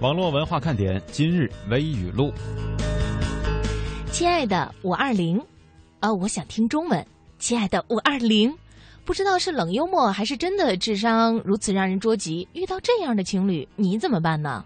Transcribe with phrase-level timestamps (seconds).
[0.00, 2.32] 网络文化看点今日微语录。
[4.12, 5.44] 亲爱的五二零，
[5.98, 7.04] 呃，我想听中文。
[7.40, 8.54] 亲爱的五二零，
[9.04, 12.46] 不知道是冷幽默还是真的智商如此让人捉急。
[12.52, 14.64] 遇到这样的情侣，你怎么办呢？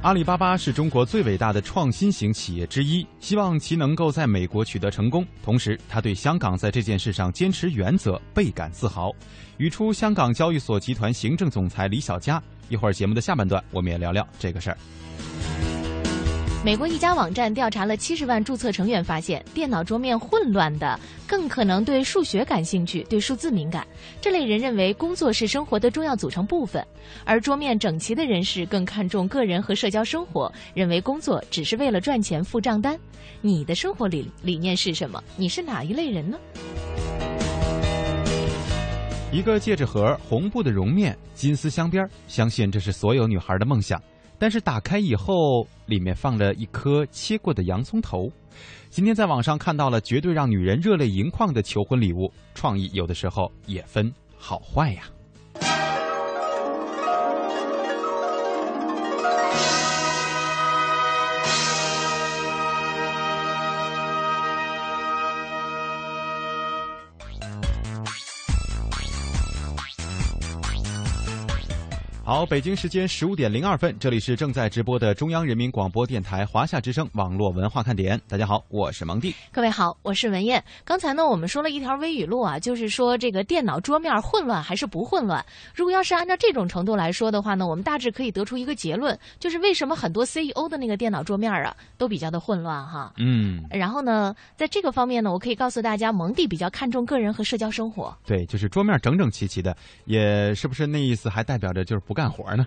[0.00, 5.26] 阿里巴巴是中国最伟大的创新型企业之一，希望其能够在美国取得成功。
[5.42, 9.10] 同时，他对香港在这件事上坚持原则倍感自豪。
[9.56, 12.40] 语出香港交易所集团行政总裁李小佳。
[12.68, 14.78] 一会儿节目的下半段，我们也聊聊这个事儿。
[16.64, 23.86] 美国一家网站调查了七十万注册成员，发现电脑桌面混乱的更可能对数学感兴趣，对数字敏感。
[24.20, 26.84] 这类人认为工作是生活的重要组成部分，
[27.24, 32.98] 而桌面整齐的人士更看重个人和社交生活，认为工作只是为了赚钱付账单。
[33.40, 35.22] 你的生活理理念是什么？
[35.36, 36.36] 你是哪一类人呢？
[39.30, 44.02] 一个戒指盒，红布的绒面，金丝镶边，相信这是所有女孩的梦想。
[44.38, 48.30] 但是打开以后，里面放了一颗切过的洋葱头。
[48.90, 55.02] 今天在网上看到了绝对让女人热泪盈眶的求婚礼物，创意有的时候也分好坏呀。
[72.28, 78.20] 好，北京时间十五点零二分，这里是正在直播的中央人民广播电台华夏之声网络文化看点。
[78.28, 79.34] 大家好，我是蒙蒂。
[79.50, 80.62] 各位好，我是文艳。
[80.84, 85.42] 刚才呢，我们说了一条微语录啊，就是说这个电脑桌面混乱还是不混乱？
[85.74, 93.10] 如果要是按照这种程度来说的话呢，我们大致可以得出一个结论，就是为什么很多 CEO 的那个电脑桌面啊都比较的混乱哈。
[93.16, 93.64] 嗯。
[93.70, 98.14] 然后呢，在这个方面呢，我可以告诉大家，蒙蒂比较看重个人和社交生活。
[98.26, 101.30] 对，就是桌面整整齐齐的，也是不是那意思？
[101.30, 102.17] 还代表着就是不。
[102.18, 102.66] 干活呢，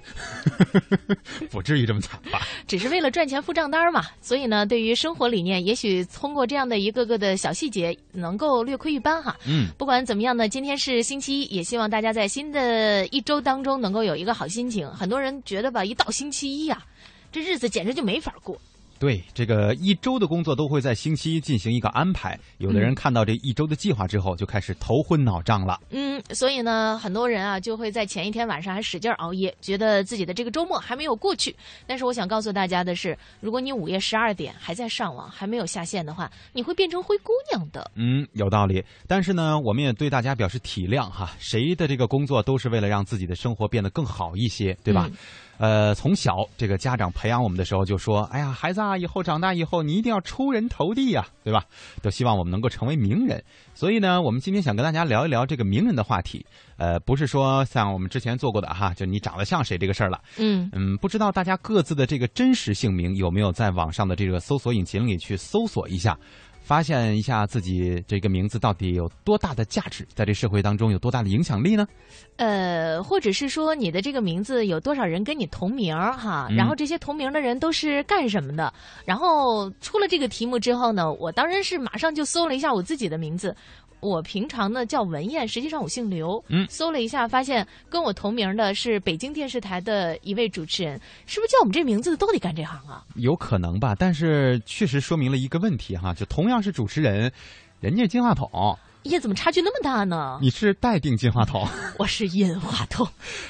[1.51, 2.39] 不至于这么惨吧？
[2.67, 4.05] 只是为了赚钱付账单嘛。
[4.21, 9.35] 所以呢，对于生活理念，也许通过这样的一个个的小细节，能够略窥一斑哈。
[9.45, 14.89] 嗯，不管怎么样呢，今天是星期一，也希望大家在新的一周当中能够有一个好心情。
[14.91, 16.81] 很多人觉得吧，一到星期一呀，
[17.29, 18.57] 这日子简直就没法过。
[19.01, 25.81] 对这个一周的工作都会在星期一进行一个安排，有的人看到这一周的计划之后就开始头昏脑胀了。
[25.89, 31.55] 嗯，所以呢，很多人啊就会在前一天晚上还使劲熬夜，觉得自己的这个周末还没有过去。
[31.87, 37.89] 但是我想告诉大家的是，如果你午夜十二点还在上网，还没有下线的话，你会变成灰姑娘的。
[37.95, 38.85] 嗯，有道理。
[39.07, 45.09] 但是呢，我们也对大家表示体谅哈，谁的这个工作都是为了让自己的生活变得更好一些，对吧？
[45.61, 51.63] 呃，从小这个家长培养我们的时候就说：“哎呀，孩子啊，以后长大以后你一定要出人头地呀，对吧？
[52.01, 53.43] 都希望我们能够成为名人。
[53.75, 56.43] 所以呢，我们今天想跟大家聊一聊这个名人的话题。
[56.77, 60.19] 呃，不是说像我们之前做过的哈，就你长得像谁这个事儿了。
[60.39, 66.17] 嗯嗯，不知道大家各自的这个真实姓名有没有在网上的这个搜索引擎里去搜索一下？”
[66.71, 71.85] 发现一下自己这个名字到底有多大的价值，在这社会当中有多大的影响力呢？
[72.37, 76.47] 呃，或者是说你的这个名字有多少人跟你同名哈？
[76.55, 78.73] 然后这些同名的人都是干什么的？
[79.03, 83.53] 然后出了这个题目之后呢，我当然是马上就搜了一下我自己的名字。
[84.01, 86.43] 我平常呢叫文燕，实际上我姓刘。
[86.49, 93.03] 嗯，搜了一下，发现跟我同名的是北京电视台的一位主持人，是不是叫我们这名字的都得干这行啊？
[93.15, 97.31] 有可能吧，但是确实说明了一个问题哈，就同样是主持人，
[97.79, 100.39] 人家金话筒，耶，怎么差距那么大呢？
[100.41, 103.07] 你是待定金话筒， 我是银话筒。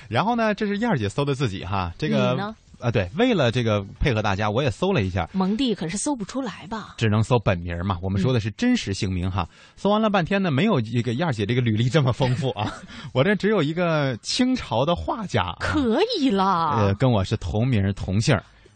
[0.09, 2.55] 然后呢，这是燕儿姐搜的自己哈，这个你呢？
[2.81, 6.95] 啊，对，为了这个配合大家，我也搜了一下，蒙蒂可是搜不出来吧？
[6.97, 7.97] 只能搜本名嘛。
[8.01, 9.47] 我们说的是真实姓名哈。
[9.75, 12.73] 搜完了半天呢，没有这个燕儿姐这个履历这么丰富啊。
[13.13, 16.43] 我这只有一个清朝的画家，可以了。
[16.77, 18.35] 呃，跟我是同名同姓。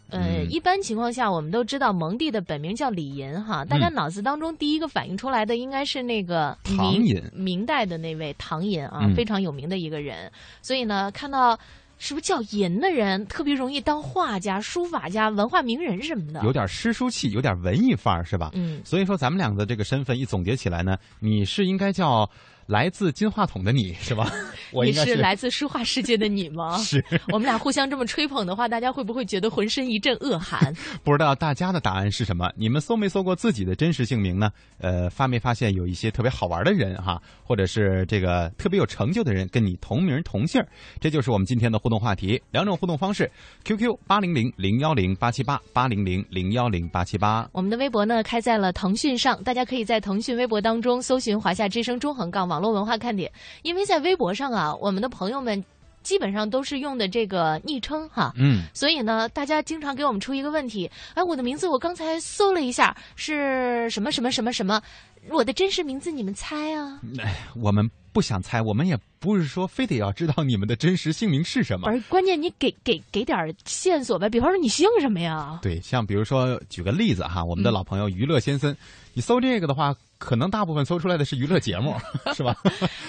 [0.09, 10.31] 呃，一般情况下，我们都知道蒙蒂的本名叫李寅哈，大家脑子当中第一个反应出来的应该是那个唐寅，明代的那位唐寅啊，非常有名的一个人。
[10.61, 11.57] 所以呢，看到。
[11.97, 16.41] 是不是叫银的人特别容易当画家、书法家、文化名人什么的？
[16.43, 18.51] 有点诗书气，有点文艺范儿，是吧？
[18.53, 18.81] 嗯。
[18.83, 22.29] 所以说，咱们俩的这个身份一总结起来呢，你是应该叫。
[22.67, 24.31] 来自金话筒的你 是吧？
[24.83, 26.77] 你是来自书画世界的你吗？
[26.83, 27.03] 是。
[27.31, 30.73] 我们俩互相这么吹捧的话，大家会不会觉得浑身一阵恶寒？
[31.03, 32.51] 不知道大家的答案是什么？
[32.55, 34.51] 你们搜没搜过自己的真实姓名呢？
[34.79, 40.61] 呃，发没发现有一些特别好玩的人哈，或者是这个特别有成就的人跟你同名同姓？
[40.99, 42.41] 这就是我们今天的互动话题。
[42.51, 43.29] 两种互动方式
[43.63, 47.47] ：QQ 八零零零幺零八七八八零零零幺零八七八。
[47.51, 52.54] 我们的微博呢开在了腾讯上，大家可以在腾讯微博当中搜寻“华夏之声中横杠网”。
[52.55, 53.29] 网络文化看点，
[53.63, 55.61] 因为在微博上啊，我们的朋友们
[56.03, 58.31] 基本上都是用的这个昵称哈。
[58.37, 64.81] 嗯，所以呢，大家经常给我们出一个问题：哎，我的名字我刚才搜了一下是什么什么什么什么，
[65.29, 66.99] 我的真实名字你们猜啊？
[67.19, 71.87] 哎我们不想猜，我们也不是说非得要知道你们的真实姓名是什么。
[71.87, 75.59] 而关键你给给给点线索呗，比方说你姓什么呀？
[75.61, 78.75] 对，像比如说举个例子哈，我们的老朋友娱乐先生，
[79.13, 81.95] 你搜这个的话，可能大部分搜出来的是娱乐节目，
[82.33, 82.55] 是吧？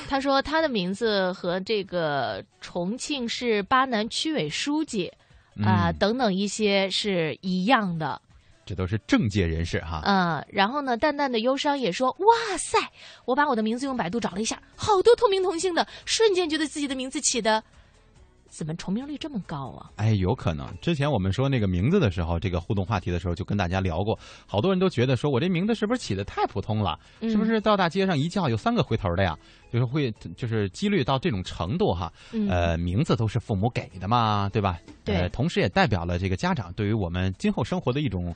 [0.09, 5.07] 他说他的名字和这个重庆市巴南区委书记
[5.65, 8.21] 啊、嗯等等一些是一样的。
[8.67, 10.03] 这都是政界人士哈。
[10.05, 12.77] 嗯，然后呢，淡淡的忧伤也说：“哇塞，
[13.25, 17.63] 我把我的名字用百度找了一下，好多同名同姓的，瞬间觉得自己的名字起的
[18.49, 19.91] 怎么重名率这么高啊？
[19.97, 20.67] 哎，有可能。
[20.81, 26.99] 之前我们说那个名字的时候，这个互动话题的时候，就跟大家聊过，好多人都觉得说我这名字是不是起的太普通了？
[27.21, 29.37] 嗯是不是到大街上一叫有三个回头的呀？
[29.71, 32.11] 就是会就是几率到这种程度哈。
[32.33, 34.79] 嗯呃，名字都是父母给的嘛，对吧？
[35.05, 38.35] 对呃，同时也代表了这个家长对于我们今后生活的一种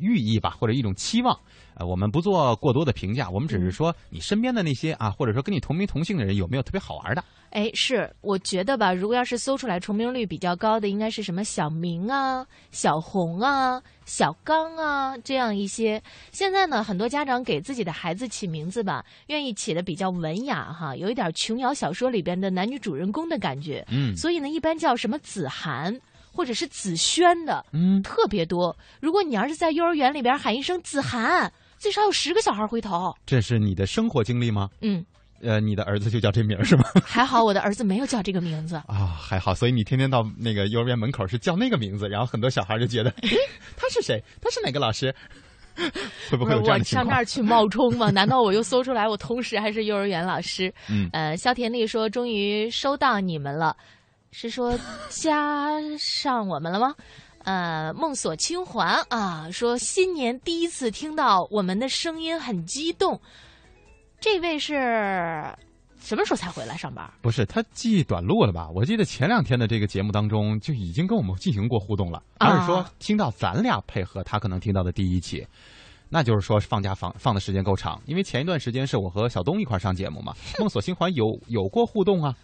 [0.00, 1.38] 寓意吧，或者一种期望。
[1.74, 7.24] 呃，我们不做过多的评价，我们只是说你身边的那些啊，或者说跟你同名同姓的人有没有特别好玩的？
[7.50, 16.00] 哎，是，我觉得吧，如果要是搜出来重名率比较高的，应该是什么小明啊、小红啊、小刚啊这样一些。
[16.32, 23.84] 现在呢，很多家长给自己的孩子起名字吧，愿意起的比较文雅哈，有一点琼瑶小说里边的男女主人公的感觉。
[23.90, 25.98] 嗯所以呢，一般叫什么子涵
[26.32, 28.76] 或者是子轩的嗯，特别多。
[29.00, 33.14] 如果你要是在幼儿园里边喊一声子涵，最少有十个小孩回头。
[33.26, 34.68] 这是你的生活经历吗？
[34.82, 35.04] 嗯，
[35.42, 36.84] 呃，你的儿子就叫这名儿是吗？
[37.04, 38.76] 还好我的儿子没有叫这个名字。
[38.88, 43.30] 啊，还好，所以你天天到那个幼儿园门口是叫那个名字，然后很多小孩就觉得， 诶，
[43.76, 44.22] 他是谁？
[44.40, 45.14] 他是哪个老师？
[46.28, 46.84] 会不会有这样我？
[46.84, 48.10] 上那儿去冒充吗？
[48.10, 50.70] 难道我又搜出来我同时还是幼儿园老师？
[50.90, 53.74] 嗯呃，肖田丽说终于收到你们了，
[54.32, 54.78] 是说
[55.08, 56.94] 加上我们了吗？
[57.44, 63.18] 呃，梦锁清环啊，说新年第一次听到我们的声音很激动。
[64.20, 64.74] 这位是
[65.98, 67.10] 什么时候才回来上班？
[67.22, 68.68] 不是，他记忆短路了吧？
[68.74, 75.46] 我记得前两天的这个节目当中就已经跟我们进行过互动了，啊而是说听到咱俩配合，他可能听到的第一期。
[76.10, 82.34] 那就是说放假放放的时间够长，因为前一段时间是我和小东一块上节目嘛， 梦锁新环有有过互动啊。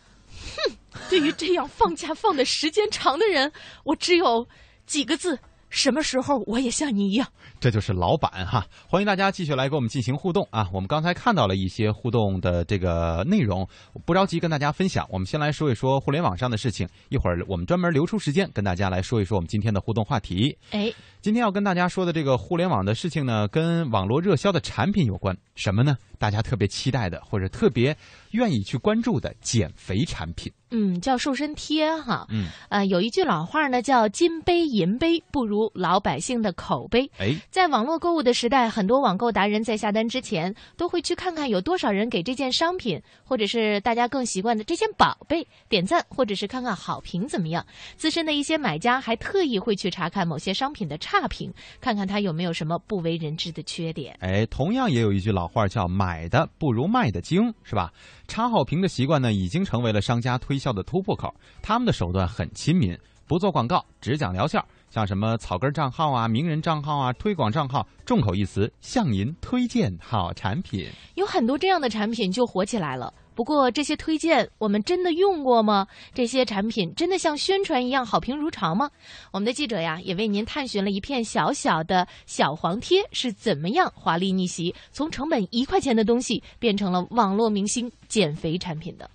[1.09, 3.53] 对于这样放假放的时间长的人，
[3.85, 4.47] 我只有
[4.87, 5.39] 几个字：
[5.69, 7.29] 什么时候我也像你一样？
[7.59, 10.69] 这就是老板哈，欢迎大家继续来跟我们进行互动啊！
[10.73, 13.67] 我们刚才看到了一些互动的这个内容，
[14.05, 15.07] 不着急跟大家分享。
[15.11, 20.57] 我们先来说一说互联网上的事情，一会儿我们专门留出时间跟大家来说一说我们今天的互动话题。
[20.71, 20.93] 哎，
[21.27, 25.37] 今天要跟大家说的这个互联网的事情呢，跟网络热销的产品有关。
[25.57, 25.97] 什么呢？
[26.19, 27.95] 大家特别期待的，或者特别
[28.31, 30.53] 愿意去关注的减肥产品。
[30.71, 32.27] 嗯，叫瘦身贴哈。
[32.31, 37.11] 嗯，呃，有一句老话呢，叫“金杯银杯不如老百姓的口碑”。
[37.19, 47.65] 哎，在网络购物的时代，很多网购达人在下单之前都会去看看有多少人给这件商品，或者是大家更习惯的这件宝贝点赞，或者是看看好评怎么样。
[47.97, 54.17] 资深的一些买家还特意会去查看某些商品的差评，看看他有没有什么不为人知的缺点。
[54.21, 57.93] 哎，同样也有一句老话叫“买的不如卖的精”，是吧？
[58.29, 61.35] 查好评的习惯呢，已经成为了商家推销的突破口。
[61.63, 64.65] 他们的手段很亲民，不做广告，只讲疗效。
[64.89, 70.87] 像什么草根账号啊、名人账号啊、推广账号，众口一词向您推荐好产品。
[71.17, 73.13] 有很多这样的产品就火起来了。
[73.37, 75.87] 不过这些推荐我们真的用过吗？
[76.15, 78.91] 这些产品真的像宣传一样好评如潮吗？
[79.31, 89.09] 我们的记者呀也为您探寻了一片小小的小黄贴是怎么样华丽逆袭，从成本一块钱的东西变成了网络明星减肥产品的。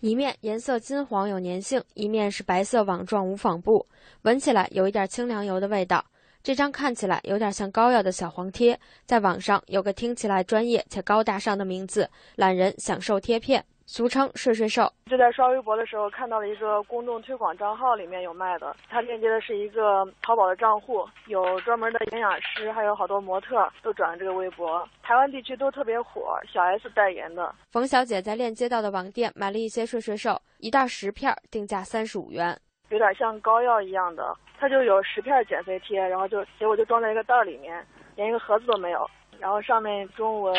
[0.00, 3.84] 一面颜色金黄有粘性，一面是白色网状无纺布，
[4.22, 6.04] 闻起来有一点清凉油的味道。
[6.46, 14.88] 这张看起来有点像膏药的小黄贴，在网上有个听起来专业且高大上的名字“懒人享受贴片”，俗称“睡睡瘦”。
[15.10, 18.76] 就在刷微博的时候看到了一个公众推广账号，里面有卖的。
[18.88, 24.88] 它链接的是一个淘宝的账户，有专门的营养师，还有好多模特都转了这个微博。
[25.02, 27.52] 台湾地区都特别火，小 S 代言的。
[27.72, 32.56] 冯小姐在链接到的网店买了一些睡睡瘦，一袋十片，定价三十五元。
[32.90, 37.84] 有点像膏药一样的，它就有十片减肥贴，然后就结果就装在一个袋儿里面，
[38.14, 39.08] 连一个盒子都没有。
[39.38, 40.54] 然后上面中文、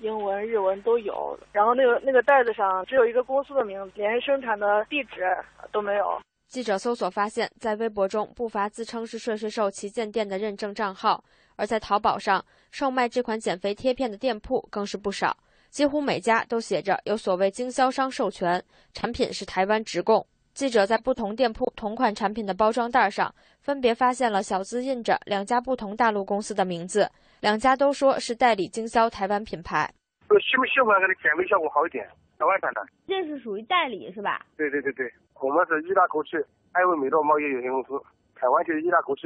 [0.00, 5.24] 英文、日文都有，然后那个那个袋子上只有一个公司的名字，连生产的地址
[5.70, 6.20] 都没有。
[6.48, 11.22] 记者搜索发现，在微博中不乏自称是顺顺瘦旗舰店的认证账号，
[11.54, 15.36] 而在淘宝上售卖这款减肥贴片的店铺更是不少，
[15.70, 18.60] 几乎每家都写着有所谓经销商授权，
[18.92, 20.26] 产品是台湾直供。
[20.56, 27.06] 记者在不同店铺同款产品的包装袋上，分别发现了小字印着两家不同大陆公司的名字，
[27.40, 29.86] 两家都说是代理经销台湾品牌。
[30.30, 32.08] 效效果它的减肥效果好一点，
[32.38, 32.80] 台湾产的。
[33.06, 34.46] 这是属于代理是吧？
[34.56, 36.30] 对对对对，我们是伊大国际
[36.72, 38.02] 艾维美诺贸易有限公司，
[38.34, 39.24] 台湾就是伊大国际，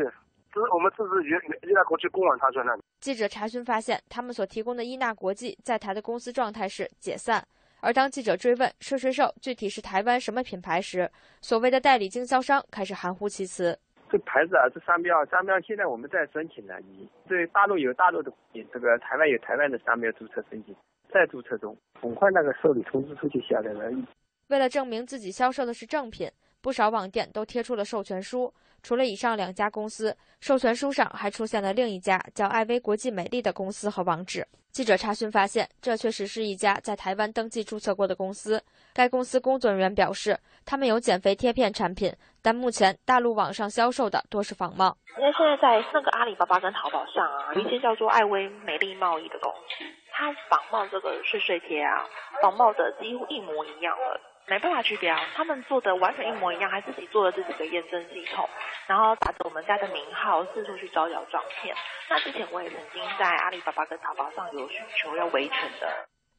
[0.53, 2.83] 这是我们自治于伊大国际公网查出来的。
[2.99, 7.47] 记者查询发现，他们所提供的伊纳国际在台的公司状态是解散。
[7.81, 11.11] 而当记者追问税税兽具体是台湾什么品牌时，
[11.41, 13.79] 所谓的代理经销商开始含糊其辞。
[14.11, 16.75] 这牌子啊，这商标，商标现在我们在申请呢。
[16.89, 18.33] 你对大陆有大陆的，
[18.73, 20.75] 这个台湾有台湾的商标注册申请，
[21.13, 23.91] 在注册中，很快那个受理通知书就下来了。
[24.49, 26.29] 为了证明自己销售的是正品，
[26.61, 28.53] 不少网店都贴出了授权书。
[28.83, 34.47] 除了以上两家公司，授权书上还出现了另一家叫艾薇国际美丽的公司和网址。
[34.73, 38.63] 记者查询发现，这确实是一家在台湾登记注册过的公司。
[38.95, 44.97] 该公司工作人员表示，他们有减肥贴片产品，但目前大陆网上销售的多是仿冒。
[45.19, 52.07] 因为现在在那个阿里巴巴跟淘宝上啊，有一些叫做艾薇美丽贸易的公司，它仿冒这个税税贴啊，
[52.41, 54.19] 仿冒的几乎一模一样了。
[54.51, 58.49] 没办法区别啊，他们做的完全一模一样，还自己做了自己的验证系统，
[58.89, 61.73] 然后打着我们家的名号四处去招摇撞骗。
[62.09, 65.89] 那之前我也曾经在阿里巴巴跟淘宝上有需求要维权的。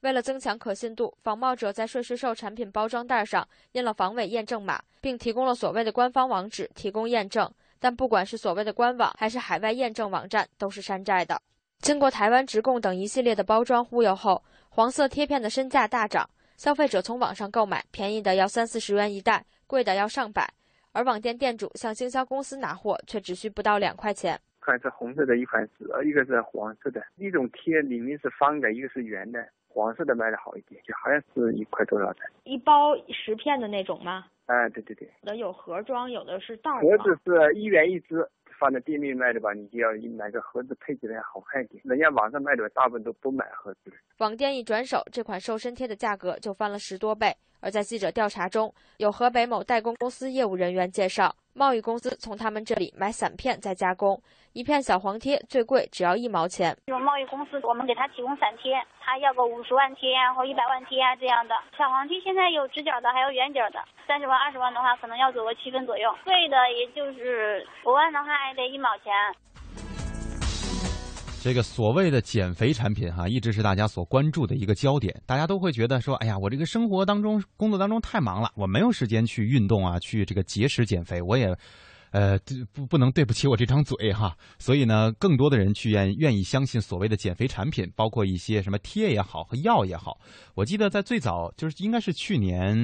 [0.02, 7.50] 为了增强可信度，仿冒者在税税售产品包装袋上印了防伪验证码，并提供了所谓的官方网址提供验证。
[7.80, 11.42] 但不管是所谓的官网还是海外验证网站，都是山寨的。
[11.80, 16.30] 经过台湾直供等一系列的包装忽悠后，黄色贴片的身价大涨。
[16.62, 20.48] 消费者从网上购买，便宜的要三四十元一袋，贵的要上百，
[20.92, 24.40] 而网店店主向经销公司拿货，却只需不到两块钱。
[24.60, 32.20] 款是红色的，一款是呃，一个是黄色的，一种贴里面是方的，一个是圆的，黄色的卖的好一点，就好像是一块多少的。
[32.44, 34.28] 一包十片的那种吗？
[34.46, 38.24] 哎，对对对，有的有盒装，有的是袋盒子是一元一支。
[38.62, 41.82] 放在店面卖的吧，你就要买个盒子配起来好看一点。
[41.84, 43.92] 人家网上卖的大部分都不买盒子。
[44.20, 47.36] 网店一转手，这款瘦身贴的价格就翻了十多倍。
[47.62, 54.20] 而在记者调查中，有河北某代工公司业务人员介绍，贸易公司从他们这里买散片再加工，
[54.54, 56.76] 一片小黄贴最贵只要一毛钱。
[56.88, 61.56] 这种贸易公司，我们给他提供散贴，他要个五十万贴啊，或一百万贴啊这样的。
[61.78, 63.80] 小黄贴现在有直角的，还有圆角的。
[64.08, 66.14] 三十万、二十万的话，可能要走个七分左右。
[66.26, 69.14] 贵的也就是五万的话，还得一毛钱。
[71.44, 75.20] 这个所谓的减肥产品哈，一直是大家所关注的一个焦点。
[75.26, 81.58] 大家都会觉得说，哎呀，我这个生活当中、工作当中太忙了，我没有时间去运动啊，去这个节食减肥，我也。
[82.12, 82.38] 呃，
[82.72, 90.20] 不不能对不起我这张嘴哈，所以呢，更多的人去愿愿意相信所谓的减肥产品，包括一些什么贴也好和药也好。
[90.54, 92.76] 我记得在最早就是应该是去年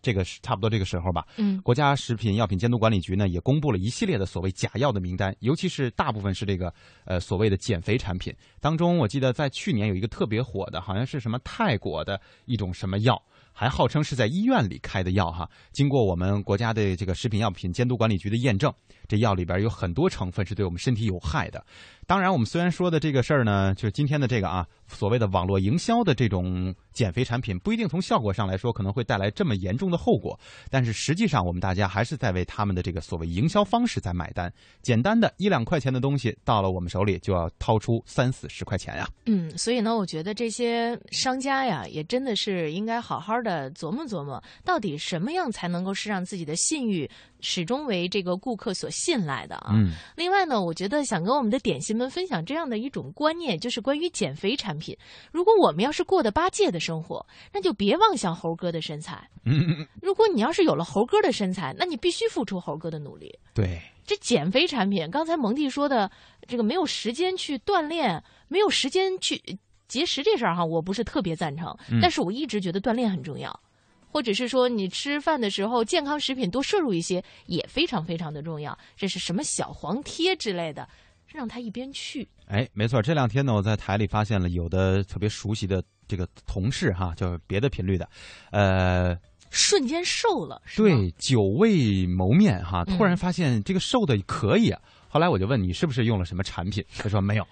[0.00, 6.72] 这个差不多这个时候吧，嗯，国家食品药品监督管理局呢也公布了一系列的所谓假药的名单，尤其是大部分是这个
[7.04, 13.22] 呃所谓的减肥产品当中，我记得在去年有一个特别火的，好像是什么泰国的一种什么药。
[13.52, 18.72] 还号称是在医院里开的药哈，经过我们国家的这个食品药品监督管理局的验证，
[19.06, 21.64] 这药里边有很多成分是对我们身体有害的。
[22.12, 30.38] 当然，我们虽然说的这个事儿呢，就是今天的这个啊，所谓的网络营销的这种减肥产品，不一定从效果上来说可能会带来这么严重的后果，
[30.68, 34.52] 但是实际上我们大家还是在为他们的这个所谓营销方式在买单。
[34.82, 39.08] 简单的一两块钱的东西到了我们手里就要掏出三四十块钱呀。
[39.24, 47.08] 嗯，所以呢，我觉得这些商家呀，也真的是应该好好的琢磨琢磨，到底什么样才能够是让自己的信誉。
[47.42, 49.72] 始终为这个顾客所信赖的啊。
[49.74, 49.90] 嗯。
[50.16, 54.96] 另外呢，我觉得想跟我们的点心们分享这样的一种观念，就是关于减肥产品。
[55.30, 59.28] 如果我们要是过的八戒的生活，那就别妄想猴哥的身材。
[59.44, 59.86] 嗯。
[60.00, 63.38] 如果你要是有了猴哥的身材，那你必须付出猴哥的努力。
[63.52, 63.78] 对。
[64.04, 66.10] 这减肥产品，刚才蒙蒂说的
[66.48, 69.40] 这个没有时间去锻炼，没有时间去
[69.86, 71.76] 节食这事儿哈，我不是特别赞成。
[71.90, 72.00] 嗯。
[72.00, 73.58] 但是我一直觉得锻炼很重要。
[74.12, 78.78] 或者是说，你吃饭的时候健康食品多摄入一些也非常非常的重要。
[78.94, 80.86] 这是什么小黄贴之类的，
[81.26, 82.28] 让他一边去。
[82.46, 88.06] 哎，没错，这两天呢，我在台里发现了有的特别熟悉的这个同事哈，就是别的频率的，
[88.50, 89.16] 呃，
[89.48, 94.78] 瞬间瘦了，对，久未谋面哈，突然发现这个瘦的可以啊。
[95.08, 97.46] 后来我就问你是不是用了什么产品，他说没有，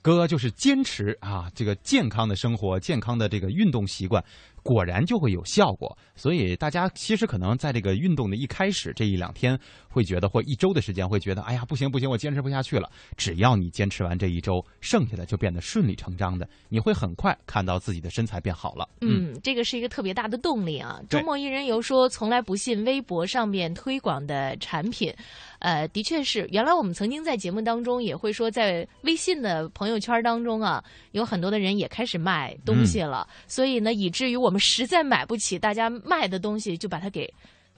[0.00, 4.24] 哥就是坚持啊，这个健康的生活，健康的这个运动习惯。
[4.64, 5.96] 果然就会有效果。
[6.16, 9.56] 所以大家其实可能在这个运动的一开始这一两天
[9.88, 12.90] 会觉得，或一周的时间会觉得，哎呀，不行不行，我坚持不下去了。
[13.16, 18.88] 只要你坚持完这一周，剩下的就变得顺理成章的，你会很快看到自己的身材变好了。
[19.00, 21.00] 嗯，这个是一个特别大的动力啊。
[21.10, 25.12] 周末一人游说从来不信微博上面推广的产品，
[25.58, 37.32] 呃，的确是，原来我们曾经在节目当中也会说，在微信的朋友圈当中啊，有很多的人也开始卖东西了，所以呢，以至于我们实在买不起大家卖的东西，就把它给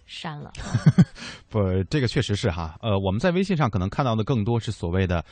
[0.07, 0.53] 删了。
[1.49, 2.77] 不，这个确实是哈。
[2.81, 5.25] 呃，我们在微信上可能看到的更多是所谓的。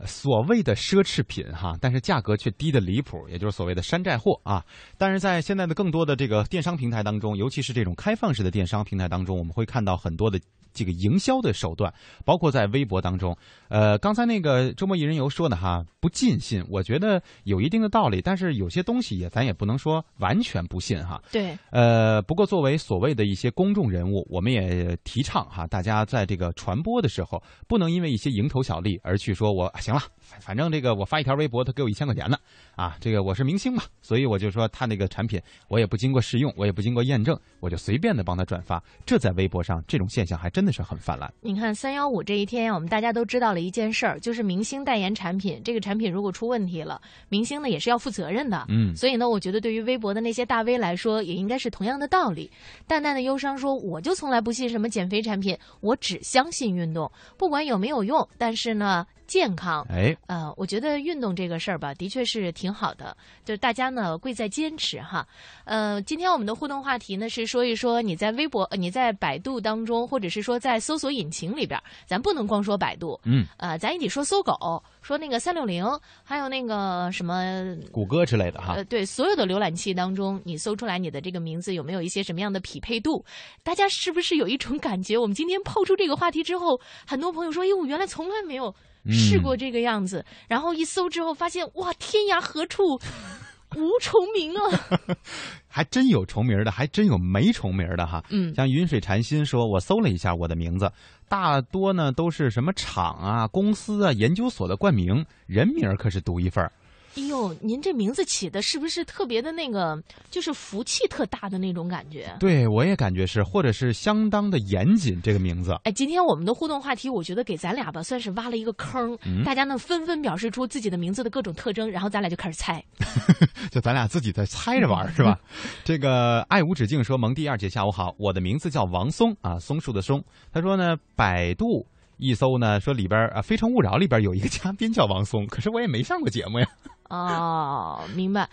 [0.00, 4.64] 呃所谓的奢侈品哈，但是价格却低的离谱，也就是所谓的山寨货啊。
[4.96, 10.40] 但是在现在的更多的这个电商平台当中，尤其是这种开放式的电商平台当中，我们会看到很多的
[10.72, 11.92] 这个营销的手段，
[12.24, 13.36] 包括在微博当中。
[13.68, 21.20] 呃，刚才那个周末一人游说的哈，不尽信，我觉得有一定的道理，但是有些东西也咱也不能说完全不信哈。
[21.30, 32.38] 对，呃，不过作为所谓的一些公众人物，我们也提倡哈，大家在这个传播的时候，不能因为一些蝇头小利而去说我行了，反反正这个我发一条微博，他给我一千块钱呢，
[32.76, 41.32] 啊，这个我是明星嘛，所以我就说他那个产品我也不经过试用，我也不经过验证，我就随便的帮他转发，这在微博上这种现象还真的是很泛滥。
[41.40, 48.66] 你看三幺五这一天，我们大家都知道了一件事儿，就是明星代言产品，这个产品如果出问题了，明星呢也是要负责任的。
[48.68, 52.48] 嗯所以呢，我觉得对于微博的那些大 V 来说，也应该是同样的道理。
[52.86, 65.24] 淡淡的忧伤说：“我就从来不信什么减肥产品，我只相信运动，不管有没有用，但是呢。”健康，哎，呃，我觉得运动这个事儿吧，的确是挺好的，就是大家呢贵在坚持哈。
[65.64, 75.86] 呃，今天我们的互动话题呢是说一说你在微博、呃你在百度当中，或者是说在搜索引擎里边，咱不能光说百度，嗯，呃，咱也得说搜狗，说那个三六零，
[76.24, 83.24] 还有那个什么谷歌之类的哈呃，，对，所有的浏览器当中，你搜出来你的这个名字有没有一些什么样的匹配度？
[83.62, 85.16] 大家是不是有一种感觉？
[85.16, 88.74] 我们今天抛出这个话题之后，很多朋友说：“哎呦，我原来从来没有
[89.08, 90.24] 试过这个样子。
[90.48, 93.00] 然后一搜之后发现，哇，天涯何处
[93.76, 95.16] 无重名啊！
[95.68, 98.22] 还真有重名的，还真有没重名的哈。
[98.30, 100.90] 嗯像云水禅心说，我搜了一下我的名字，
[101.28, 106.72] 大多呢都是什么厂啊、公司啊、研究所的冠名，人名可是独一份儿。
[107.16, 112.32] 哎呦，您这名字起的是不是特别的那个，就是福气特大的那种感觉？
[112.38, 115.76] 对我也感觉是，或者是相当的严谨这个名字。
[115.84, 119.18] 哎，今天我们的互动话题，我觉得给咱俩吧，算是挖了一个坑。
[119.24, 122.82] 嗯大家呢纷纷表示出自己的名字的各种特征，然后咱俩就开始猜。
[123.70, 125.38] 就咱俩自己在猜着玩儿是吧？
[125.84, 130.22] 这个爱无止境说，蒙蒂二姐下午好，我的名字叫王松啊，松树的松。
[130.52, 131.84] 他说呢，百度
[132.18, 136.66] 一搜呢，说里边啊，《非诚勿扰》里边有一个嘉宾叫王松，可是我也没上过节目呀。
[137.10, 138.48] 哦，明白。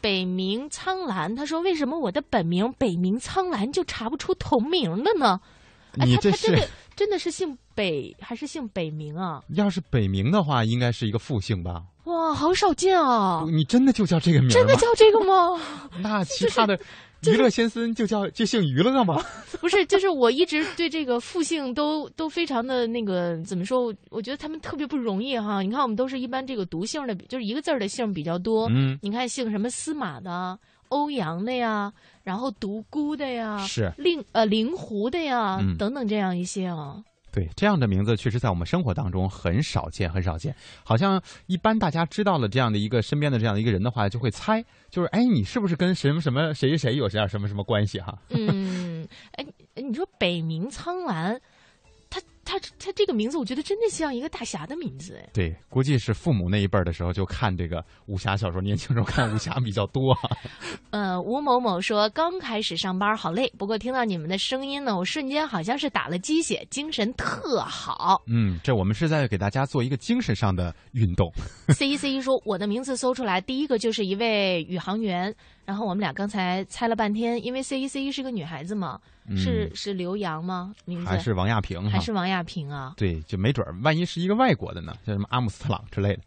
[0.00, 5.40] 北冥苍兰，他说为什么我的本名北冥苍兰就查不出同名的呢？
[5.98, 9.42] 哎，你这是他他真的真的是姓北还是姓北冥啊？
[9.48, 11.82] 要是北冥的话，应该是一个复姓吧？
[12.20, 13.44] 哇，好少见啊！
[13.50, 14.50] 你真的就叫这个名？
[14.50, 15.58] 真的叫这个吗？
[16.02, 16.78] 那其他的
[17.22, 19.22] 娱乐先生就叫就姓娱乐吗？
[19.60, 23.82] 不是，就是我一直对这个复姓都都非常的那个怎么说？
[23.86, 25.62] 我我觉得他们特别不容易哈。
[25.62, 28.68] 你看，我们都是一般这个读姓的，就是一个字儿的姓比较多。
[28.70, 31.90] 嗯你看姓什么司马的、欧阳的呀，
[32.22, 37.02] 然后独孤的呀，是令呃令狐的呀，嗯等等这样一些啊。
[37.32, 40.54] 对，这样的名字确实在我们生活当中很少见，很少见。
[40.82, 48.18] 好像一般大家知道了这样的一个身边的这样的一个人的话，就会猜，就是哎，你是不是跟什么什么谁谁谁有这样什么什么关系哈？
[48.30, 49.06] 嗯，
[49.38, 51.40] 哎，你说北冥苍兰，
[52.50, 55.28] 他他他这个名字，我觉得真的像一个大侠的名字哎。
[55.32, 60.28] 对，估计是父母那一辈儿的时候就看这个武侠小说，年轻时候看武侠比较多哈。
[60.90, 68.20] 呃，吴某某说刚开始上班好累，不过听到你们的声音呢，我瞬间好像是打了鸡血，精神特好。
[68.26, 71.30] 嗯，这我们是在给大家做一个精神上的运动。
[71.68, 75.32] C 一 C 一说我的名字搜出来，第一个就是一位宇航员，
[75.70, 80.74] 然后我们俩刚才猜了半天，因为 C 一 C 一是个女孩子嘛，嗯是是刘洋吗？
[80.84, 81.88] 名字还是王亚平？
[81.88, 82.92] 还是王亚平啊？
[82.96, 86.22] 对，就没准儿，万一是一个外国的呢，像什么阿姆斯特朗之类的，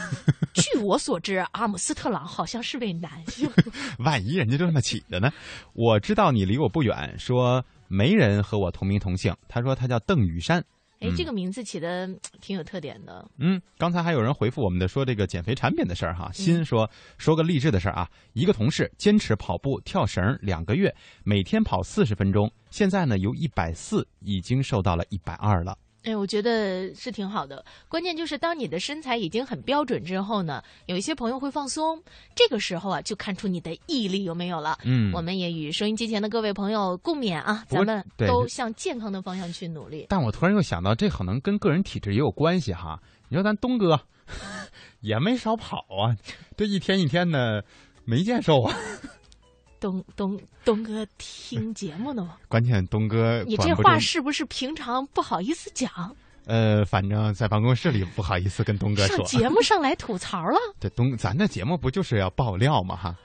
[0.54, 3.46] 据我所知，阿姆斯特朗好像是位男性。
[4.00, 5.30] 万一人家就这么起的呢？
[5.74, 9.36] 我知道你离我不远，说没人和我同名同姓。
[9.46, 10.64] 他说他叫邓雨山。
[11.00, 12.08] 哎，这嗯个名字起的
[12.40, 13.28] 挺有特点的。
[13.38, 16.30] 嗯，刚才还有人回复我们的说这个减肥产品的事儿哈。
[16.32, 25.76] 新说说个励志的事儿啊，一个同事坚持跑步、跳绳两个月，每天跑四十分钟，现在呢由一百四已经瘦到了一百二了。
[26.06, 27.64] 哎，我觉得是挺好的。
[27.88, 32.00] 关键就是当你的身材已经很标准之后呢，有一些朋友会放松，
[32.32, 34.78] 这个时候啊，就看出你的毅力有没有了。
[34.84, 40.06] 嗯我们也与收音机前的各位朋友共勉啊，咱们都向健康的方向去努力。
[40.08, 43.02] 但我突然又想到，这可能跟个人体质也有关系哈。
[43.28, 44.00] 你说咱东哥
[45.02, 46.14] 也没少跑啊，
[46.56, 47.64] 这一天一天的
[48.04, 48.72] 没见瘦啊。
[49.86, 52.36] 东东东哥听节目呢吗？
[52.48, 55.88] 关键东哥你这话是不是平常不好意思讲？
[56.46, 59.24] 呃，反正在办公室里不好意思跟东哥上说。
[59.26, 60.58] 节目上来吐槽了？
[60.80, 62.96] 这东咱的节目不就是要爆料吗？
[62.96, 63.16] 哈，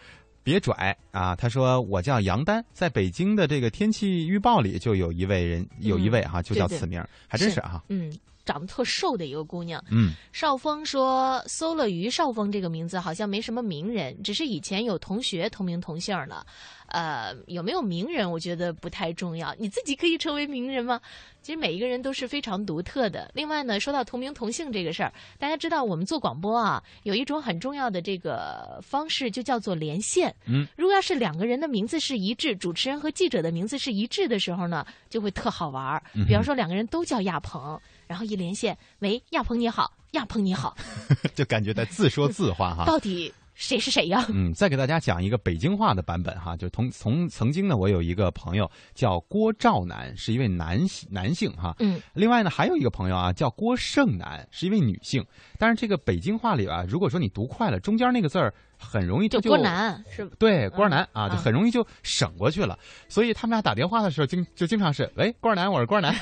[0.43, 1.35] 别拽啊！
[1.35, 7.83] 他说我叫杨丹，在北京的这个天气预报里就有一位人，有一位哈、就叫对对此名，还真是哈。
[7.89, 8.11] 嗯，
[8.45, 9.83] 长得特瘦的一个姑娘。
[9.89, 16.45] 嗯，少峰说，搜了于少峰这个名字，好像没什么名人，只是以前有同学同名同姓呢。
[16.87, 19.55] 呃，有没有名人，我觉得不太重要。
[19.57, 20.99] 你自己可以成为名人吗？
[21.41, 23.31] 其实每一个人都是非常独特的。
[23.33, 30.35] 另外呢，说到同名同姓这个事儿，大家知道我们做广播啊，有一种很重要的这个方式，就叫做连线。
[30.45, 37.79] 嗯，如果要是两个人的名字是一致，主持人和记者的名字是一致的时候呢，就会特好玩比方说两个人都叫亚鹏，
[38.11, 40.75] 然后一连线，喂，亚鹏你好，亚鹏你好，
[41.33, 42.83] 就感觉在自说自话哈。
[42.85, 44.25] 到底谁是谁呀？
[44.27, 51.73] 嗯，再给大家讲一个北京话的版本哈，就同从曾经呢，我有一个朋友叫郭兆南，是一位男性男性哈。
[51.79, 55.25] 嗯，另外呢，还有一个朋友啊，叫郭胜男，是一位女性。
[55.57, 60.35] 但是这个北京话里啊，如果说你读快了，中间那个字儿很容易就就郭南是吧？
[60.39, 62.77] 对，郭二南啊，就嗯很容易就省过去了。
[63.07, 66.13] 所以他们俩打电话的时候，经就经常是，喂，郭二南，我是郭二南，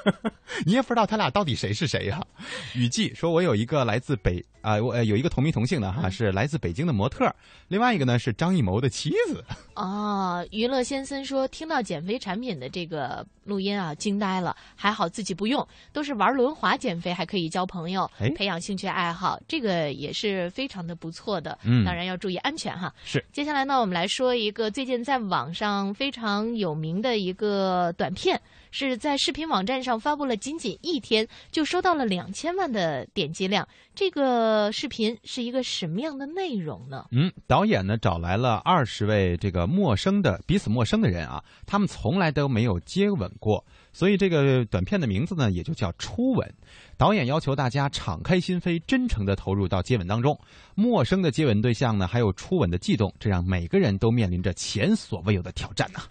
[0.64, 2.20] 你也不知道他俩到底谁是谁呀、
[2.74, 7.32] 雨季说，我有一个来自北啊、我呃有一个同名同姓的哈，是来自北京的模特，
[7.68, 9.44] 另外一个呢是张艺谋的妻子。
[9.76, 14.54] 哦，娱乐先生说听到减肥产品的这个录音啊，惊呆了。
[14.74, 21.56] 还好自己不用，都是玩轮滑减肥，还可以交朋友哎，培养兴趣爱好，这个也是非常的不错的。
[21.62, 22.94] 嗯当然要注意安全哈。
[23.04, 23.24] 是。
[23.32, 33.66] 接下来呢，我们来说一个最近在网上非常有名的一个短片，是在视频网站上发布了仅仅一天就收到了两千万的点击量。
[33.94, 37.06] 这个视频是一个什么样的内容呢？
[37.10, 43.64] 嗯，导演呢找来了二十位这个陌生的、彼此陌生的人啊，他们从来都没有接吻过，
[43.98, 46.54] 所以这个短片的名字呢也就叫初吻。
[46.96, 50.38] 导演要求大家敞开心扉、真诚地投入到接吻当中。
[50.76, 56.02] 陌生的接吻对象呢，还有初吻的悸动，这让每个人都面临着前所未有的挑战呐、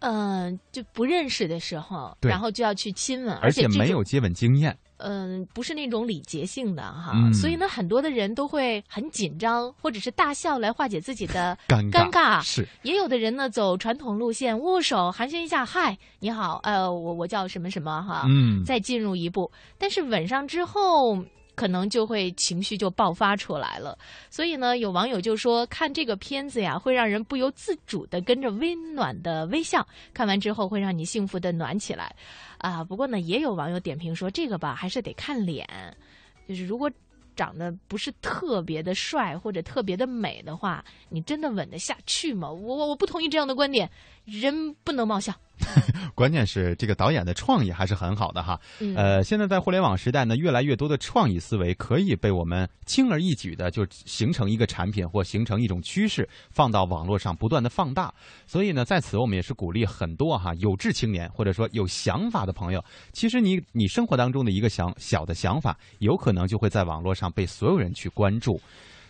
[0.00, 4.76] 嗯、就不认识的时候，然后就要去亲吻，而且没有接吻经验。
[4.98, 12.42] 嗯、不是那种礼节性的哈，嗯所以呢，很多的人都会很紧张，或者是大笑来化解自己的 尴尬尴尬。
[12.42, 19.50] 是，也有的人呢走传统路线，握手寒暄一下，嗨，你好，呃，我我叫什么什么哈，嗯再进入一步。
[19.78, 21.18] 但是吻上之后。
[21.58, 23.98] 可能就会情绪就爆发出来了，
[24.30, 32.14] 所以呢，有网友就说看这个片子呀，会让人不由自主的跟着温暖的微笑，看完之后会让你幸福的暖起来，
[32.58, 35.66] 啊，不过呢，也有网友点评说这个吧，还是得看脸，
[36.48, 36.88] 就是如果
[37.34, 42.48] 长得不是特别的帅或者特别的美的话，你真的吻得下去吗？
[42.48, 43.90] 我我我不同意这样的观点，
[44.28, 45.34] 人不能貌相。
[46.14, 48.60] 关键是这个导演的创意还是很好的哈。
[48.78, 58.12] 嗯呃，现在在互联网时代呢，越来越多的创意思维可以被我们轻而易举的就形成一个产品或形成一种趋势，放到网络上不断的放大。
[58.46, 68.60] 所以呢，在此我们也是鼓励很多哈有志青年或者说有想法的朋友，其实你你生活当中的一个想小的想法，有可能就会在网络上被所有人去关注。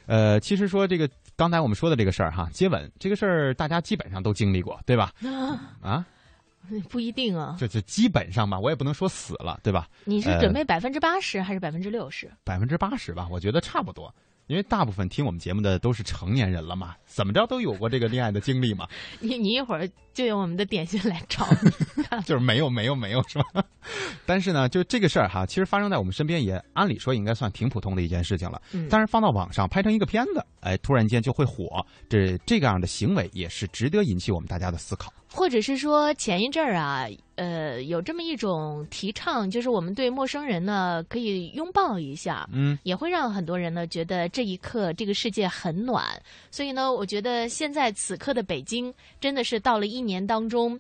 [0.07, 1.07] 呃，其实说这个
[1.38, 5.12] 刚才我们说的这个事儿哈，接吻这个事儿，大家基本上都经历过，对吧？
[5.81, 6.05] 啊，
[6.90, 9.87] 不一定啊，这这基本上吧，我也不能说死了，对吧？
[10.05, 12.29] 你是呃准备百分之八十还是百分之六十？
[12.42, 14.12] 百分之八十吧，我觉得差不多。
[14.49, 18.89] 因为大部分听我们节目的都是成年人了嘛，怎么着都有过这个恋爱的经历嘛，
[19.21, 21.71] 你你一会儿就用我们的点心来找 你。
[22.25, 23.63] 就是没有没有没有是吧？
[24.27, 28.61] 但是呢，就这个事儿哈，其实发生在我们身边也按理说应该算挺普通的一件事情了。
[28.73, 35.13] 嗯但是放到网上拍成一个片子，哎，突然间就会火，这这个样的行为也是值得引起我们大家的思考。
[35.31, 46.05] 或者是说前一阵儿啊，呃，有这么一种提倡，就是我们对陌生人呢可以拥抱一下，嗯，也会让很多人呢觉得这一刻这个世界很暖。
[46.51, 50.79] 所以呢，我觉得现在此刻的北京真的是到了一年当中。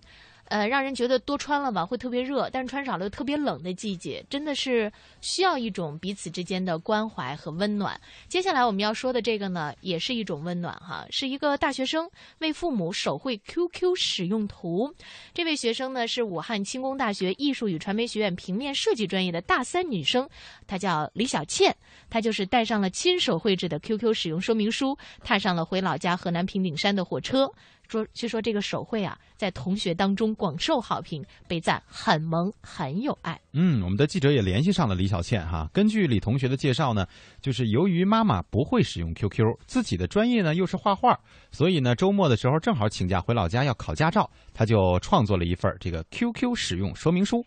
[0.48, 8.00] 呃，让人觉得多穿了吧会特别热，但是穿少了又特别冷的季节，真的是需要一种彼此之间的关怀和温暖。
[8.28, 14.92] 接下来我们要说的这个呢，也是一种温暖哈，是一个大学生为父母手绘 QQ 使用图。
[15.34, 20.28] 这位学生呢是武汉轻工大学艺术与传媒学院平面设计专业的大三女生，
[20.66, 21.76] 她叫李小倩，
[22.08, 27.52] 她就是带上了亲手绘制的 QQ 使用说明书，踏上了回老家河南平顶山的火车。
[27.88, 33.40] 说，据说这个手绘啊，在同学当中广受好评，被赞很萌，很有爱。
[33.52, 35.70] 嗯，我们的记者也联系上了李小倩哈。
[35.72, 37.06] 根据李同学的介绍呢，
[37.40, 41.18] 就是由于妈妈不会使用 QQ，自己的专业呢又是画画，
[41.52, 47.42] 所以呢周末的时候正好请假回老家要考驾照，他就创作了一份这个 QQ 使用说明书。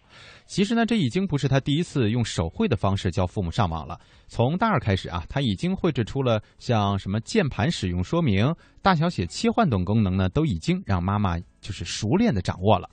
[0.47, 3.99] 其实呢，这已经不是他第一次用手绘的方式教父母上网了。
[4.27, 12.89] 从大二开始啊，他已经绘制出了像什么键盘使用说明、大小写切换等功能呢，都已经让妈妈就是熟练的掌握了。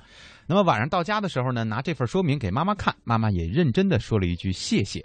[0.46, 5.04] 那么晚上到家的时候呢，拿这份说明给妈妈看，妈妈也认真的说了一句谢谢。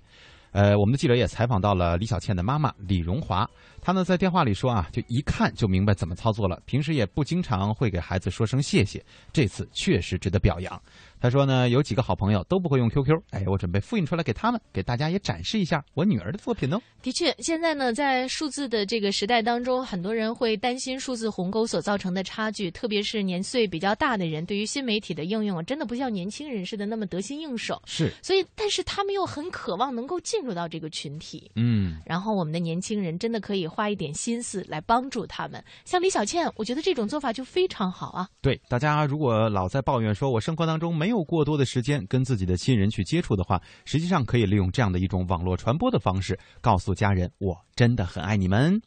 [0.52, 3.50] 呃，我们的记者也采访到了李小倩的妈妈李荣华，
[3.82, 10.80] 她呢在电话里说啊，就一看就明白怎么操作了，平时也不经常会给孩子说声谢谢，这次确实值得表扬。
[11.24, 16.78] 他说呢，有几个好朋友都不会用 QQ，哎，我准备复印出来给他们，给大家也展示一下我女儿的作品呢。
[17.02, 27.82] 的确，现在呢，在数字的这个时代当中，很多人会担心数字鸿沟所造成的差距，特别是年岁比较大的人，对于新媒体的应用，真的不像年轻人似的那么得心应手。
[27.86, 31.50] 是，所以，但是他们又很渴望能够进入到这个群体。
[31.56, 35.64] 嗯，然后我们的年轻人真的可以花一点心思来帮助他们。
[35.86, 38.28] 像李小倩，我觉得这种做法就非常好啊。
[38.42, 42.06] 对，大家如果老在抱怨说我生活当中没有有过多的时间。
[42.08, 48.82] 跟自己的亲人去接触的话，实际上可以利用这样的一种网络传播的方式，告诉家人我真的很爱你们。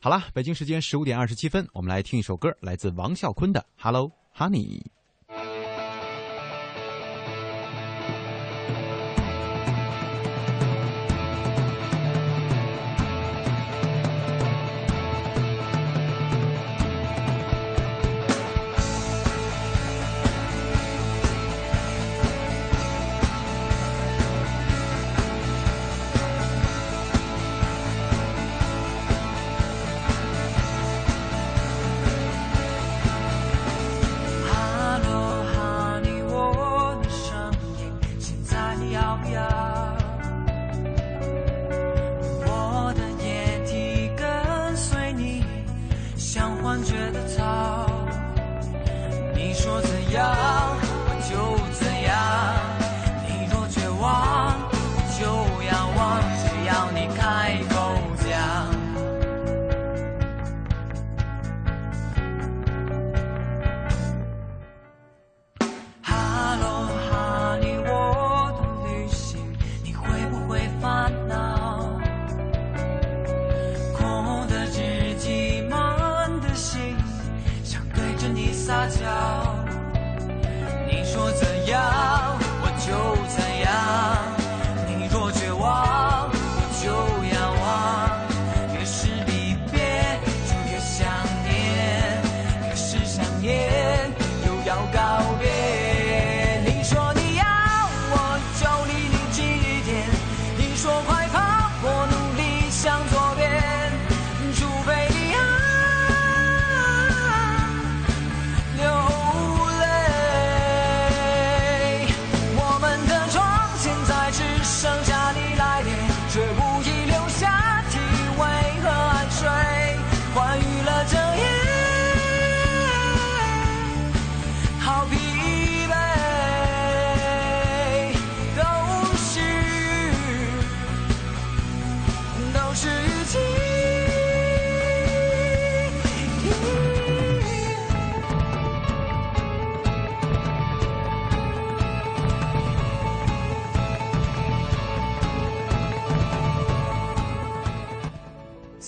[0.00, 4.82] 好了，北京时间十五点二十七分，我们来听一首歌，来自王啸坤的《Hello Honey》。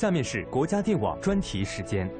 [0.02, 2.10] 下面是国家电网专题时间。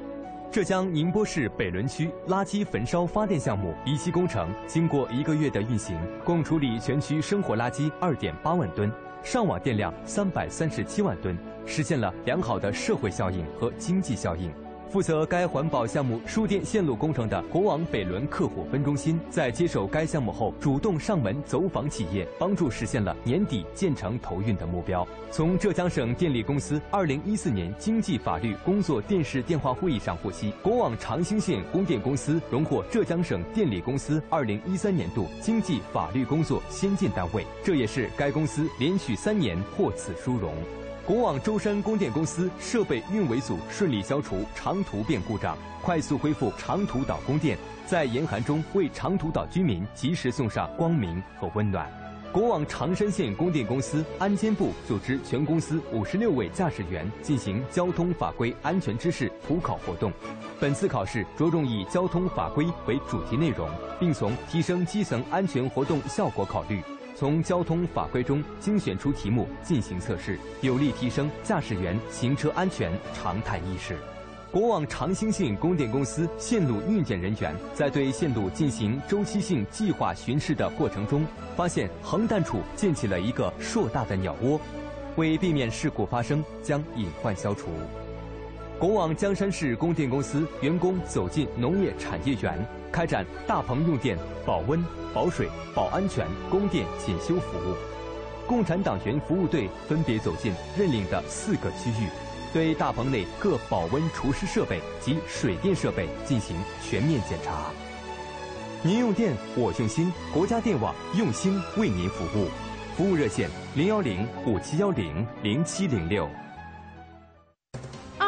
[0.49, 8.89] 浙江宁波市北仑区垃圾焚烧发电项目一期工程经过一个月的运行，共处理全区生活垃圾二点八万吨，
[9.21, 14.49] 上网电量三百三十七万吨，实现了良好的社会效应和经济效应。
[14.93, 25.03] 负责该环保项目输电线路工程的国网北仑客户分中心，在接手该项目后，主动上门走访企业，帮助实现了年底建成投运的目标。
[25.31, 40.53] 从浙江省电力公司二零一四年经济法律工作电视电话会议上获悉，国网长兴县供电公司荣获浙江省电力公司二零一三年度经济法律工作先进单位，这也是该公司连续三年获此殊荣。
[41.05, 51.91] 国网舟山供电公司设备运维组顺利消除长途变故障，快速恢复长途岛供电，在严寒中为长途岛居民及时送上光明和温暖。
[52.31, 60.09] 国网长山县供电公司安监部组织全公司五十六位驾驶员进行交通法规安全知识普考活动，
[60.57, 66.81] 本次考试着重以交通法规为主题内容，并从提升基层安全活动效果考虑。
[67.15, 73.95] 从交通法规中精选出题目进行测试，有力提升驾驶员行车安全常态意识。
[74.51, 84.59] 国网长兴县供电公司线路运检人员在对线路进行周期性计划巡视的过程中，发现横弹处建起了一个硕大的鸟窝，
[85.15, 87.69] 为避免事故发生，将隐患消除。
[88.79, 94.83] 国网江山市供电公司员工走进农业产业园，开展大棚用电、保温、
[95.13, 97.75] 保水、保安全、供电检修服务。
[98.45, 102.09] 共产党员服务队分别走进认领的四个区域，
[102.51, 107.71] 对大棚内各保温除湿设备及水电设备进行全面检查。
[108.81, 112.49] 您用电，我用心，国家电网用心为您服务。
[112.97, 116.29] 服务热线：零幺零五七幺零零七零六。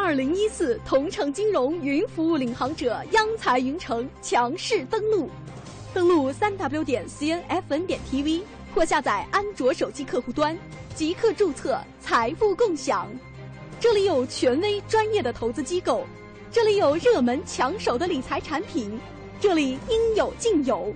[0.06, 5.28] 二零一四同城金融云服务领航者央财云城强势登陆，
[5.92, 8.40] 登录三 w 点 cnfn 点 tv
[8.72, 10.56] 或下载安卓手机客户端，
[10.94, 13.08] 即刻注册财富共享。
[13.80, 16.06] 这里有权威专业的投资机构，
[16.52, 19.00] 这里有热门抢手的理财产品，
[19.40, 20.94] 这里应有尽有。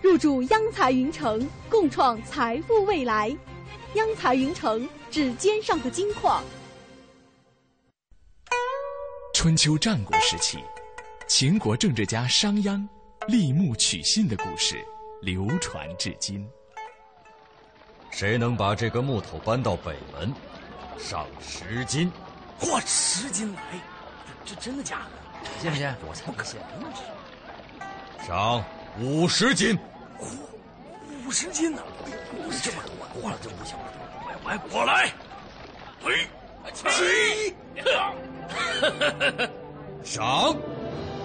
[0.00, 3.36] 入驻央财云城，共创财富未来。
[3.96, 6.42] 央财云城，指尖上的金矿。
[9.36, 10.64] 春秋战国时期，
[11.28, 12.82] 秦国政治家商鞅
[13.28, 14.82] 立木取信的故事
[15.20, 16.48] 流传至今。
[18.10, 20.32] 谁能把这个木头搬到北门，
[20.98, 22.10] 赏十斤？
[22.58, 23.60] 嚯，十斤来！
[24.42, 25.00] 这真的假
[25.44, 25.50] 的？
[25.60, 25.94] 信不信？
[26.08, 26.58] 我才不信！
[28.26, 28.64] 赏
[28.98, 29.78] 五十斤！
[30.18, 30.28] 嚯，
[31.26, 31.82] 五十斤呢？
[32.62, 33.76] 这么多，嚯，这不行！
[34.42, 35.12] 我我来！
[36.02, 36.26] 嘿，
[36.72, 37.54] 起！
[40.02, 40.56] 赏。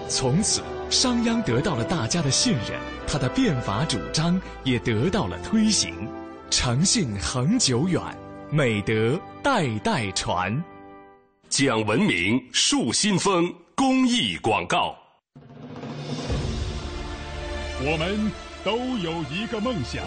[0.08, 6.08] 从此，商鞅得到了大家的信任，他的变法主张也得到了推行。
[6.50, 8.02] 诚信恒久远，
[8.50, 10.62] 美德代代传。
[11.48, 14.94] 讲文明树新风公益广告。
[17.84, 18.30] 我们
[18.62, 20.04] 都有一个梦想。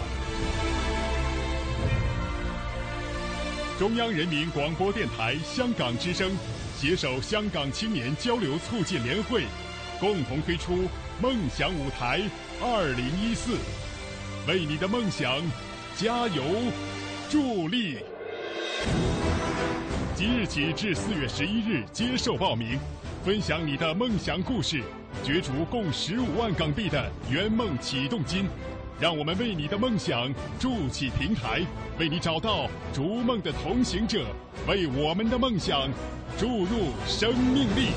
[3.78, 6.32] 中央人民广播电台香港之声
[6.78, 9.44] 携手香港青年交流促进联会，
[10.00, 10.88] 共同推出
[11.20, 12.22] “梦想舞台
[12.58, 13.52] 二零一四”，
[14.48, 15.42] 为你的梦想
[15.94, 16.42] 加油
[17.28, 17.98] 助力。
[20.14, 22.78] 即日起至四月十一日接受报名，
[23.26, 24.82] 分享你的梦想故事，
[25.22, 28.46] 角逐共十五万港币的圆梦启动金。
[28.98, 31.60] 让我们为你的梦想筑起平台，
[31.98, 34.26] 为你找到逐梦的同行者，
[34.66, 35.90] 为我们的梦想
[36.38, 37.90] 注入生命力。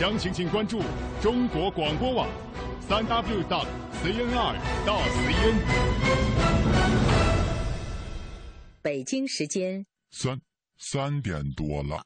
[0.00, 0.82] 详情请关注
[1.20, 2.28] 中国广播网，
[2.88, 3.66] 三 w dot
[4.02, 5.54] cnr 到 cn。
[8.82, 10.40] 北京时间三
[10.76, 12.04] 三点多了。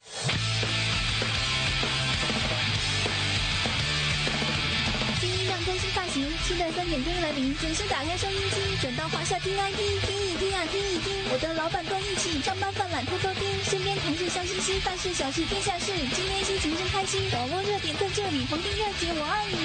[6.47, 11.13] 期待三点钟来临，准时打开收音机，转到华夏听 ID，听一听啊，听一听。
[11.33, 17.21] 我的老板跟一起上班犯懒偷偷听，身边同事笑嘻嘻，大事小事天下事，今天心情真开心。
[17.33, 19.57] 网络热点在这里，逢听热姐我爱你。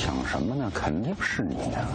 [0.00, 0.72] 想什么呢？
[0.74, 1.86] 肯定是你呀。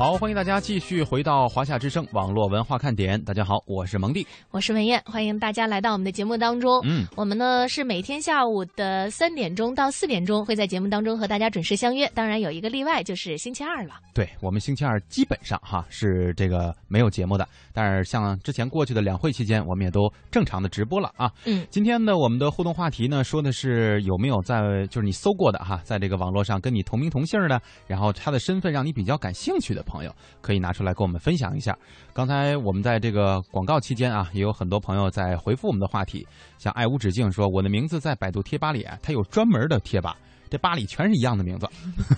[0.00, 3.22] 好，欢迎大家继续回到华夏之声网络文化看点。
[3.22, 6.80] 大家好，我是蒙蒂，我是文燕，欢迎大家来到我们的节目当中。
[6.84, 12.10] 嗯，我们呢是每天下午的三点钟到四点钟会在节目当中和大家准时相约。
[12.14, 13.92] 当然有一个例外，就是星期二了。
[14.14, 21.30] 对我们星期二基本上哈是这个没有节目的，但是像之前过去的两会期间，我们也都正常的直播了啊。
[21.44, 31.76] 嗯，今天呢，我们的互动话题呢说的是有没有在就是你搜过的哈，在这个网络上跟你同名同姓的，然后他的身份让你比较感兴趣的朋友，可以拿出来跟我们分享一下。
[32.12, 36.24] 刚才我们在这个广告期间啊，也有很多朋友在回复我们的话题，
[36.58, 40.16] 像爱无止境说我的名字在百度贴吧里，啊，它有专门的贴吧。
[40.50, 41.68] 这吧里全是一样的名字，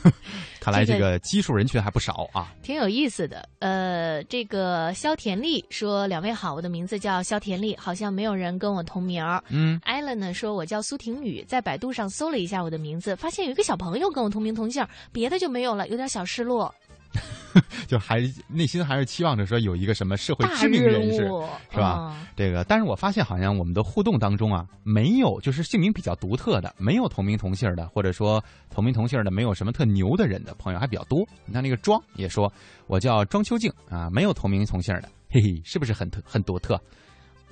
[0.58, 3.46] 看来这个基数人群还不少啊，挺有意思的。
[3.58, 16.74] 呃，这个肖田丽说：“两位好，我的名字叫肖田丽，好像没有人跟我同名。”嗯，艾伦呢说：“我叫苏婷雨，在百度上搜了一下我的名字，发现有一个小朋友跟我同名同姓，别的就没有了，有点小失落。”
[17.86, 21.28] 就还内心还是期望着说有一个什么社会知名人士
[21.70, 22.16] 是吧？
[22.34, 31.26] 这个，但是我发现好像我们的互动当中啊，没有就是姓名比较独特的，没有同名同姓的，或者说同名同姓的没有什么特牛的人的朋友还比较多。
[31.44, 32.50] 你看那个庄也说，
[32.86, 36.80] 我叫庄秋静啊，没有同名同姓的，嘿嘿，是不是很特很独特？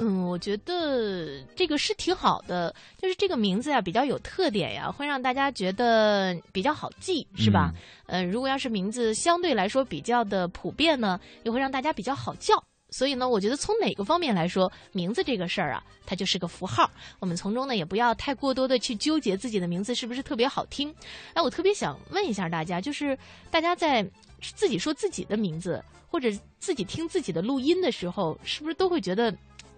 [0.02, 7.70] 嗯，我觉得这个是挺好的，就是这个名字呀比较有特点呀，会让大家觉得比较好记，是吧？
[8.06, 12.54] 嗯，如果要是名字相对来说比较的普遍呢，也会让大家比较好叫。
[12.88, 16.90] 所以呢，我觉得从哪个方面来说，名字这个事儿啊，它就是个符号。
[17.18, 20.92] 我们从中呢，也不要太过多的去纠结自己的名字是不是特别好听。
[21.34, 23.16] 哎，我特别想问一下大家，就是
[23.50, 24.02] 大家在
[24.40, 26.28] 自己说自己的名字，或者
[26.58, 29.30] 自己听自己的录音的时候，是不是都会觉得？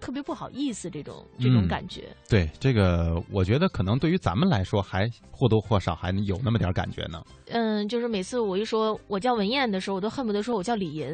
[0.03, 2.13] 特别不好意思，这种这种感觉。
[2.27, 7.23] 对这个，我觉得可能对于咱们来说，还或多或少还有那么点感觉呢。
[7.47, 11.07] 嗯，就是每次我一说我叫文燕的时候，我都恨不得说我叫李银。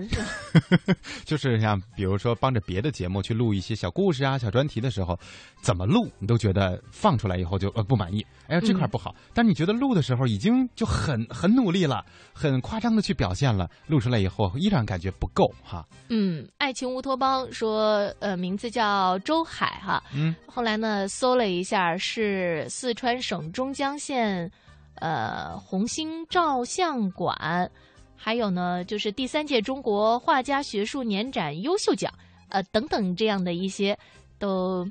[1.23, 5.15] 就是像比如说帮着别的节目去录一些小故事啊、小专题的时候，
[5.61, 8.25] 怎么录你都觉得放出来以后就呃不满意。
[8.47, 9.13] 哎呀，这块不好。
[9.35, 15.85] 但你觉得录的时候已经就很很努力了，很夸张的去表现了，录出来以后依然感觉不够哈。
[16.09, 18.78] 嗯，爱情乌托邦说，呃，名字叫
[19.19, 20.03] 周海哈。
[20.13, 20.36] 嗯。
[20.45, 24.51] 后来呢，搜了一下，是四川省中江县，
[24.95, 27.69] 呃，红星照相馆，
[28.15, 32.13] 还有呢，就是第三届中国画家学术年展优秀奖，
[32.49, 33.97] 呃，等等这样的一些，
[34.38, 34.86] 都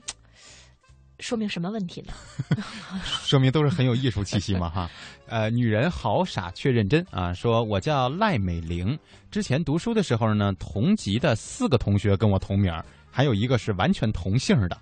[1.21, 2.13] 说明什么问题呢？
[3.03, 4.89] 说明都是很有艺术气息嘛哈。
[5.27, 7.35] 呃，女人好傻却认真啊！
[7.35, 8.99] 说我叫赖美玲，
[9.31, 12.73] 之前读书的时候呢，同级的四个同学跟我同名，
[13.11, 14.79] 还有一个是完全同姓的。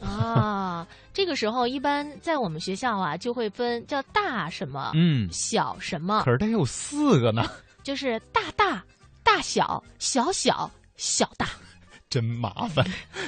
[0.00, 6.22] 啊， 这个时候一般在我们学校啊，就会分叫大什么，嗯，小什么。
[6.24, 7.50] 可是它有四个呢，
[7.82, 8.84] 就是大大、
[9.22, 11.48] 大小、小小、小大，
[12.10, 12.84] 真麻烦，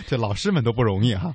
[0.07, 1.35] 这老师们都不容易哈。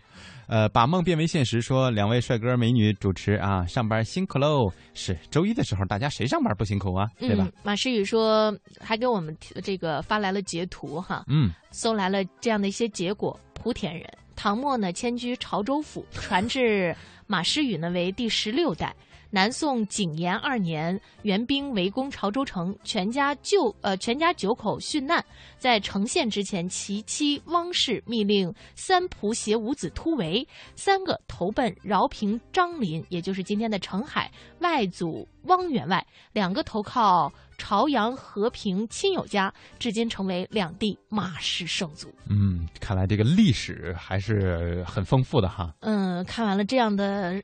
[0.52, 4.70] 呃，把梦变为现实，说两位帅哥美女主持啊，上班辛苦喽！
[4.94, 7.08] 是周一的时候，大家谁上班不辛苦啊？
[7.18, 7.48] 对吧？
[7.64, 9.34] 马诗雨说，还给我们
[9.64, 13.40] 这个发来了截图哈，嗯，搜来了这样的一些结果。
[13.64, 16.94] 莆田人，唐末呢迁居潮州府，传至
[17.28, 18.94] 马诗雨呢为第十六代。
[19.32, 25.24] 南宋景延二年，援兵围攻潮州城，全家九呃全家九口殉难。
[25.58, 34.30] 在城陷之前，其妻汪氏密令三仆携五子突围，三个投奔饶平张林，也就是今天的澄海，
[34.60, 36.00] 外祖汪员外；
[36.34, 42.14] 两个投靠朝阳和平亲友家，至今成为两地马氏圣祖。
[42.30, 45.74] 嗯，看来这个历史还是很丰富的哈。
[45.80, 47.42] 嗯，看完了这样的。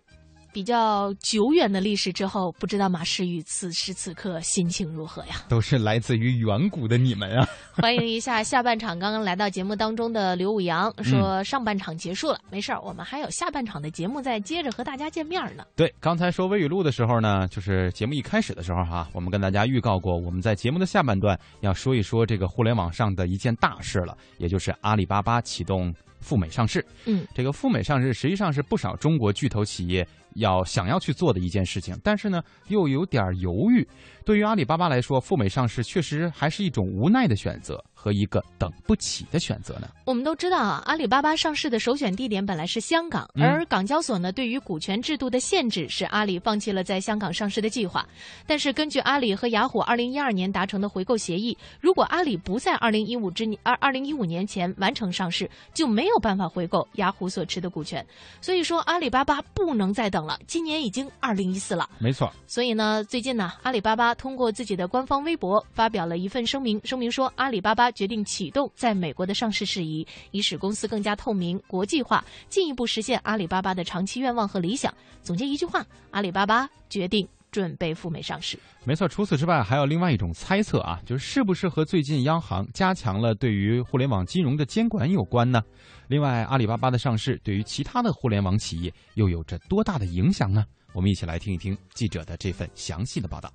[0.58, 5.36] 比较久远的历史之后，不知道马世宇此时此刻心情如何呀？
[5.48, 7.48] 都是来自于远古的你们啊！
[7.80, 15.64] 欢迎一下下半场刚刚来到节目当中的刘武阳，说上半场结束了，没事儿，我们还有下半场的节目再接着和大家见面呢。
[15.76, 26.84] 对，刚才说微语录的时候呢，就是节目一开始的时候哈，我们跟大家预告过，我们在节目的下半段要说一说这个互联网上的一件大事了，也就是阿里巴巴启动赴美上市。
[27.06, 30.04] 嗯，这个赴美上市实际上是不少中国巨头企业。
[30.38, 33.88] 要想要去做的一件事情，但是呢，又有点犹豫。
[34.26, 37.84] 对于阿里巴巴来说，赴美上市确实还是一种无奈的选择。
[38.00, 39.90] 和一个等不起的选择呢？
[40.06, 48.08] 我们都知道啊，阿里巴巴上市的首选地点本来是香港，嗯而港交所呢对于股权制度的限制，使阿里放弃了在香港上市的计划。
[48.46, 58.06] 但是根据阿里和雅虎二零一二年达成的回购协议，如果阿里不在二零一五之二二零一五年前完成上市，就没有办法回购雅虎所持的股权。
[58.40, 61.90] 所以说，阿里巴巴不能再等了，今年已经二零一四了。
[61.98, 74.94] 没错，所以呢，最近呢，阿里巴巴通过自己的官方微博发表了一份声明，声明说阿里巴巴决定启动在美国的上市事宜，以使公司更加透明、国际化，进一步实现阿里巴巴的长期愿望和理想。
[75.22, 78.58] 总结一句话，阿里巴巴决定准备赴美上市。
[78.84, 85.62] 没错，除此之外，还有另外一种猜测啊，就是是不是和最近央行加强了对于互联网金融的监管有关呢？
[86.08, 90.66] 另外，阿里巴巴的上市对于其他的互联网企业又有着多大的影响呢？
[90.94, 93.52] 我们一起来听一听记者的这份详细的报道。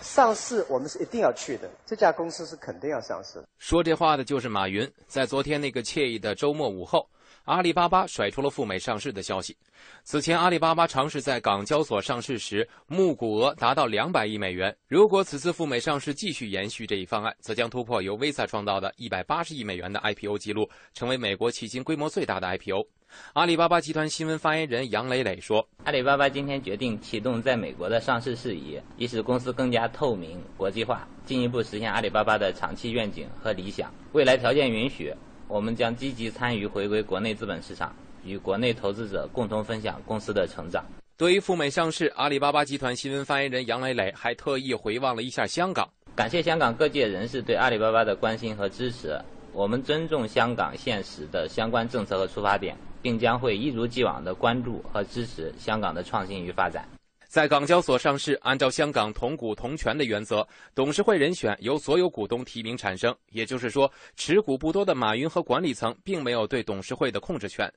[0.00, 3.42] 上市我们是一定要去的，这家公司是肯定要上市。
[3.58, 4.88] 说这话的就是马云。
[5.06, 7.08] 在昨天那个惬意的周末午后，
[7.48, 9.56] 阿里巴巴甩出了赴美上市的消息。
[10.04, 14.76] 此前，阿里巴巴尝试在港交所上市时，募股额达到两百亿美元。
[14.86, 22.86] 如果此次赴美上市继续延续这一方案，则将突破由 Visa 创造的一百八十亿美元的 IPO 记录，成为美国迄今规模最大的 IPO。
[23.32, 33.90] 阿里巴巴集团新闻发言人杨磊磊说：“阿里巴巴今天决定启动在美国的上市事宜，以使公司更加透明、国际化，进一步实现阿里巴巴的长期愿景和理想。
[34.12, 35.10] 未来条件允许，
[35.48, 37.94] 我们将积极参与回归国内资本市场，
[38.24, 40.84] 与国内投资者共同分享公司的成长。”
[41.16, 49.18] 对于赴美上市，阿里巴巴集团新闻发言人杨磊磊还特意回望了一下香港，感谢香港各界人士对阿里巴巴的关心和支持。
[49.52, 56.86] 我们尊重香港现实的相关政策和出发点，并将会一如既往地关注和支持香港的创新与发展。
[57.28, 63.14] 在港交所上市，按照香港同股同权的原则，董事会人选由所有股东提名产生。
[63.32, 67.70] 也就是说，持股不多的马云和管理层并没有对董事会的控制权。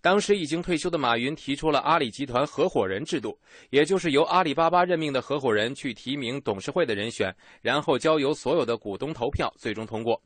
[0.00, 3.38] 当时已经退休的马云提出了阿里集团合伙人制度，
[3.70, 7.32] 也就是由阿里巴巴任命的合伙人去提名董事会的人选，
[7.62, 10.20] 然后交由所有的股东投票，最终通过。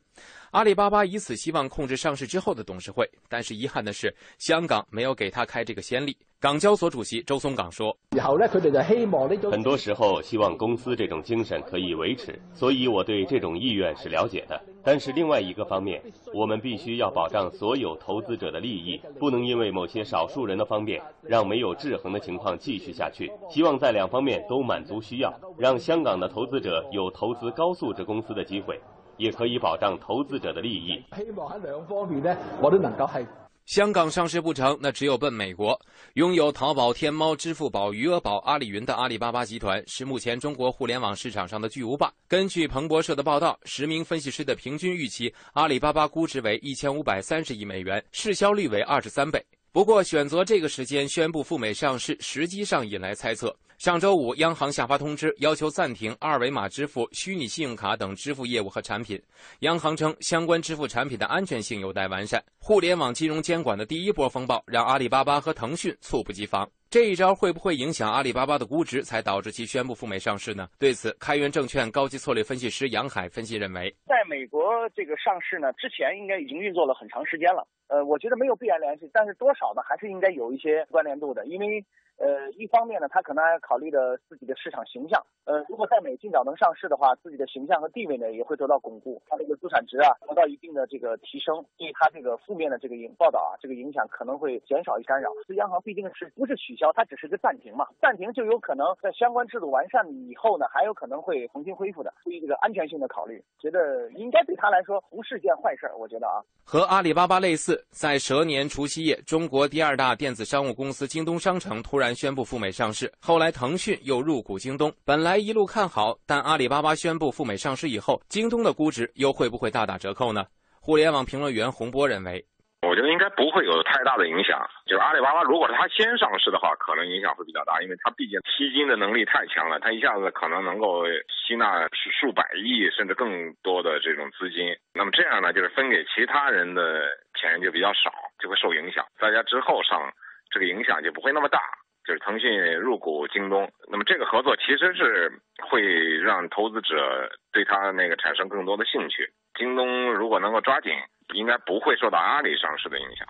[0.49, 6.17] 阿里巴巴以此希望控制上市之后的董事会，但是遗憾的是，香港没有给他开这个先例。
[6.41, 14.59] 港交所主席周松岗说：“然后呢，佢哋就希望呢種很多時候希望公司這種精神可以維持，所以我對這種意願是了解的。
[14.83, 16.01] 但是另外一個方面，
[16.33, 23.31] 我們必須要保障所有投資者的利益，不能因為某些少數人的方便，讓沒有制衡的情況繼續下去。
[23.51, 28.81] 希望在兩方面都滿足需要，讓香港的投資者有投資高素質公司的機會，
[29.17, 31.03] 也可以保障投資者的利益。
[31.15, 33.27] 希望喺兩方面呢，我都能夠係。
[33.71, 35.79] 香港上市不成，那只有奔美国。
[36.15, 42.11] 拥有淘宝、天猫、支付宝、余额宝、阿里云的阿里巴巴集团是目前中国互联网市场上的巨无霸。
[42.27, 49.41] 根据彭博社的报道，十名分析师的平均预期，阿里巴巴估值为一千五百三十亿美元，市销率为二十三倍。
[49.71, 53.55] 不过，选择这个时间宣布赴美上市，实际上引来猜测。
[53.81, 59.19] 上周五，央行下发通知，要求暂停二维码支付、虚拟信用卡等支付业务和产品。
[59.61, 62.39] 央行称，相关支付产品的安全性有待完善。
[62.59, 66.69] 互联网金融监管的第一波风暴，让阿里巴巴和腾讯猝不及防。
[66.91, 70.69] 这一招会不会影响阿里巴巴的估值，才导致其宣布赴美上市呢？
[70.77, 77.67] 对此，开源证券高级策略分析师杨海分析认为，在美国这个上市呢，之前应该已经运作了很长时间了。
[77.87, 81.83] 呃，我觉得没有必然联系，但是多少呢，还是应该有一些关联度的，因为。
[82.21, 85.19] 呃，一方面呢，他可能还考虑的自己的市场形象。
[85.45, 95.33] 呃，如果在美尽早能上市的话，自己的形象和地位呢也会得到巩固，它这个资产值啊得到一定的这个提升，对它这个负面的这个影报道啊，这个影响可能会减少一干擾。
[95.47, 102.13] 這央行毕竟是不是取消，它只是个暂停嘛，暂停就有可能在相关制度完善以后呢，还有可能会重新恢复的。
[102.23, 105.89] 出于这个安全性的考虑，觉得应该对他来说不是件坏事。
[105.97, 120.45] 我觉得啊，和阿里巴巴类似，在蛇年除夕夜，中国第二大电子商务公司京东商城突然宣布赴美上市，后来腾讯又入股京东，本来一路看好，但阿里巴巴宣布赴美上市以后，京东的估值又会不会大打折扣呢？
[120.79, 122.43] 互联网评论员洪波认为，
[122.81, 124.59] 我觉得应该不会有太大的影响。
[124.87, 134.75] 就是阿里巴巴如果是它先上市的话，可能影响会比较大，因为它毕竟吸金的能力太强了，它一下子可能能够吸纳数百亿甚至更多的这种资金。
[134.93, 137.07] 那么这样呢，就是分给其他人的
[137.39, 139.05] 钱就比较少，就会受影响。
[139.19, 140.11] 大家之后上，
[140.49, 141.59] 这个影响就不会那么大。
[142.05, 145.31] 就是腾讯入股京东，那么这个合作其实是
[145.69, 145.81] 会
[146.17, 149.31] 让投资者对它那个产生更多的兴趣。
[149.53, 150.91] 京东如果能够抓紧，
[151.33, 153.27] 应该不会受到阿里上市的影响。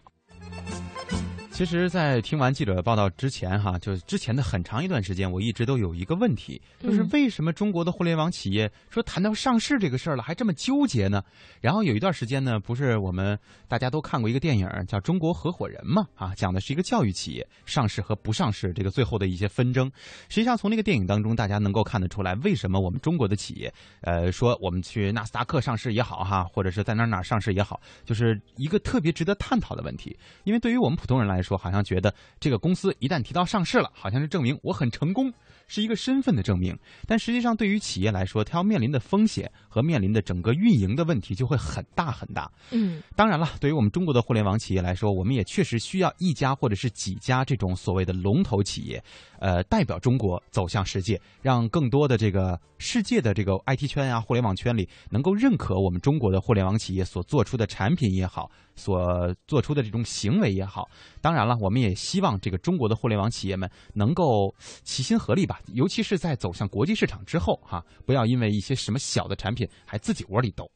[1.51, 11.21] 其实，在听完记者报道之前，哈，就是之前的很长一段时间，我一直都有一个问题，就是为什么中国的互联网企业说谈到上市这个事儿了，还这么纠结呢？
[11.59, 13.37] 然后有一段时间呢，不是我们
[13.67, 19.91] 大家都看过一个电影叫《中国合伙人》嘛，啊，讲的是一个教育企业上市和不上市这个最后的一些纷争。
[20.29, 23.71] 实际上，从那个电影当中，大家能够看得出来，为什么我们中国的企业，
[24.01, 30.17] 呃，说我们去纳斯达克上市也好，哈，或者是在哪哪上市也好，就是一个特别值得探讨的问题。
[30.43, 35.31] 因为对于我们普通人来说，好像觉得这个公司一旦提到上市了，好像是证明我很成功，
[35.67, 36.77] 是一个身份的证明。
[37.07, 42.51] 但实际上，对于企业来说，它要面临的风险和面临的整个运营的问题就会很大很大。
[42.71, 49.03] 嗯，当然了，对于我们中国的互联网企业来说，我们也确实需要一家或者是几家这种所谓的龙头企业，
[49.41, 60.87] 呃，代表中国走向世界，让更多的这个世界的这个 IT 圈啊、互联网圈里能够认可我们中国的互联网企业所做出的产品也好，所做出的这种行为也好。
[61.21, 70.69] 当然了，我们也希望这个中国的互联网企业们能够齐心合力吧，尤其是在走向国际市场之后，哈，不要因为一些什么小的产品还自己窝里斗。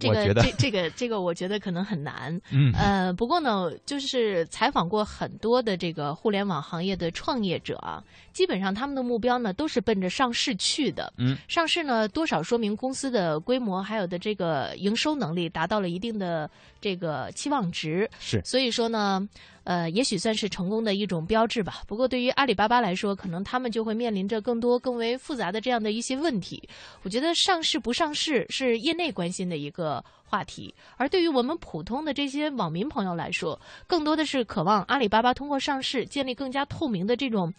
[0.00, 2.40] 这个这这个这个，我觉得可能很难。
[2.50, 11.12] 嗯，呃，不过呢，就是采访过很多的这个互联网行业的创业者啊，基本上他们的目标呢都是奔着上市去的。
[11.18, 18.08] 嗯，上市呢多少说明公司的规模还有的这个营收能力达到了一定的这个期望值。
[18.18, 19.28] 是，所以说呢。
[19.70, 21.84] 呃，也许算是成功的一种标志吧。
[21.86, 26.68] 不过，对于阿里巴巴来说，可能他们就会面临着更多、更为复杂的这样的一些问题。
[27.04, 33.56] 我觉得上市不上市是业内关心的一个话题，而对于我们普通的这些网民朋友来说，
[33.86, 37.54] 更多的是渴望阿里巴巴通过上市建立更加透明的这种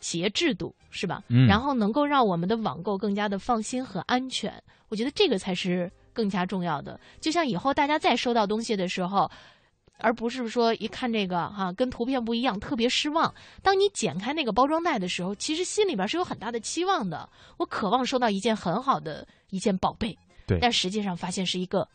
[0.00, 1.22] 企业制度，是吧？
[1.28, 1.46] 嗯。
[1.46, 4.50] 然后能够让我们的网购更加的放心和安全。
[4.88, 6.98] 我觉得这个才是更加重要的。
[7.20, 9.30] 就像以后大家再收到东西的时候。
[10.02, 13.32] 而不是说一看这个哈跟图片不一样，特别失望。
[13.62, 17.28] 当你剪开那个包装袋的时候，其实心里边是有很大的期望的。
[17.56, 21.86] 我渴望收到一件很好的一件宝贝，对，但实际上发现是一个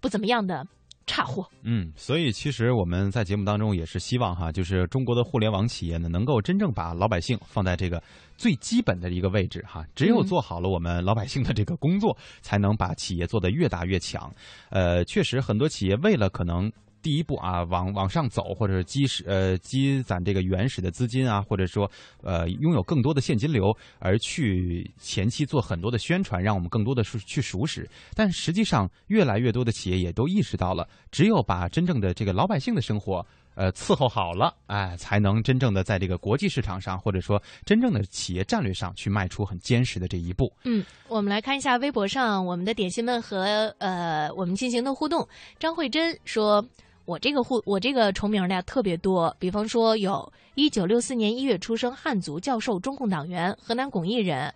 [0.00, 0.66] 不怎么样的
[1.06, 1.46] 差货。
[1.62, 8.02] 嗯，所以其实我们在节目当中也是希望哈，就是中国的互联网企业呢，能够真正把老百姓放在这个
[8.36, 9.84] 最基本的一个位置哈。
[9.94, 14.32] 只有做好了我们老百姓的这个工作，才能把企业做得越大越强。
[14.70, 16.72] 呃，确实很多企业为了可能。
[17.02, 21.90] 第一步啊，往往上走，或者是积实呃积攒这个原始的资金啊，或者说
[22.22, 27.88] 呃拥有更多的现金流，而去前期做很多的宣传，让我们更多的去去熟识。
[28.14, 40.52] 但实际上，越来越多的企业也都意识到了，只有把真正的这个老百姓的生活呃伺候好了，哎，才能真正的在这个国际市场上，或者说真正的企业战略上去迈出很坚实的这一步。
[40.64, 45.26] 嗯，我们来看一下微博上我们的点心们和呃我们进行的互动。
[45.58, 46.64] 张慧珍说。
[47.12, 54.50] 我这个户，我这个重名的特别多，比方说有一九六四年一月出生汉族教授、中共党员、河南巩义人，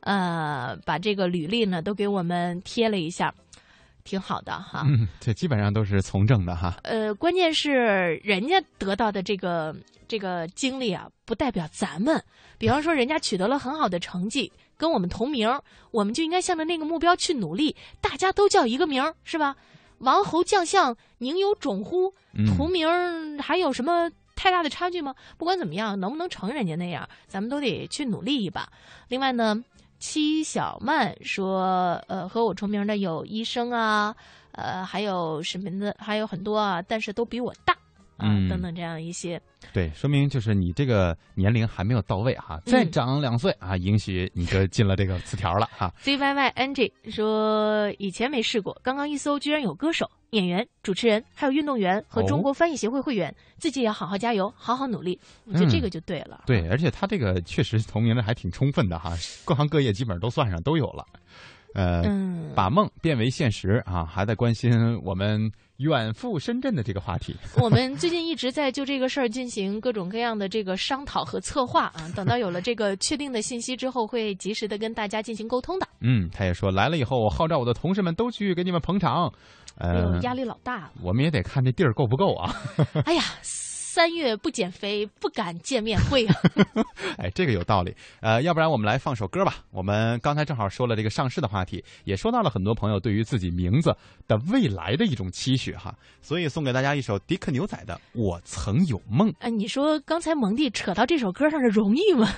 [0.00, 3.34] 呃，把这个履历呢都给我们贴了一下，
[4.04, 4.84] 挺好的哈。
[4.86, 6.76] 嗯，这基本上都是从政的哈。
[6.82, 9.74] 呃，关键是人家得到的这个
[10.06, 12.22] 这个经历啊，不代表咱们。
[12.58, 15.50] 比方说，人家取得了很好的成绩，跟我们同名，
[15.90, 17.74] 我们就应该向着那个目标去努力。
[18.02, 19.56] 大家都叫一个名儿，是吧？
[20.02, 22.12] 王侯将相宁有种乎？
[22.46, 25.14] 图名还有什么太大的差距吗？
[25.38, 28.68] 不管怎么样，能不能成人家那样，咱们都得去努力一把。
[29.08, 29.62] 另外呢，
[29.98, 34.14] 戚小曼说，呃，和我重名的有医生啊，
[34.52, 37.76] 呃，还有什么的，还有很多啊，但是都比我大
[38.22, 39.40] 啊，等等这样一些。
[39.72, 45.92] 对，说明就是你这个年龄还没有到位哈，再长两岁啊，允许你就进了这个词条了哈。
[46.00, 55.18] Z Y Y N G 说以前没试过，刚刚一搜居然有歌手、演员、主持人，还有运动员和中国翻译协会会员，自己也要好好加油，好好努力。
[55.44, 56.42] 我觉得这个就对了。
[56.46, 59.12] 对，而且他这个确实同名的还挺充分的哈，
[59.44, 61.06] 各行各业基本上都算上都有了。
[61.74, 62.02] 呃，
[62.54, 64.70] 把梦变为现实啊，还在关心
[65.04, 65.50] 我们。
[65.78, 72.08] 远赴深圳的这个话题， 我们最近一直在就这个事儿进行各种各样的这个商讨和策划啊。
[72.14, 75.88] 等到有了这个确定的信息之后，会及时的跟大家进行沟通的。
[76.00, 79.32] 嗯，他也说来了以后，我号召我的同事们都去给你们捧场。
[79.76, 80.92] 呃，压力老大了。
[81.02, 82.54] 我们也得看这地儿够不够啊。
[83.04, 83.22] 哎呀。
[83.94, 86.34] 三月不减肥，不敢见面会啊！
[87.20, 87.94] 哎，这个有道理。
[88.22, 89.56] 呃，要不然我们来放首歌吧。
[89.70, 93.94] 我们刚才正好说了这个上市的话题，也说到了很多朋友对于自己名字
[94.26, 95.94] 的未来的一种期许哈。
[96.22, 99.30] 所以送给大家一首迪克牛仔的《我曾有梦》。
[99.40, 102.34] 哎，你说刚才蒙蒂扯到这首歌上的容易吗？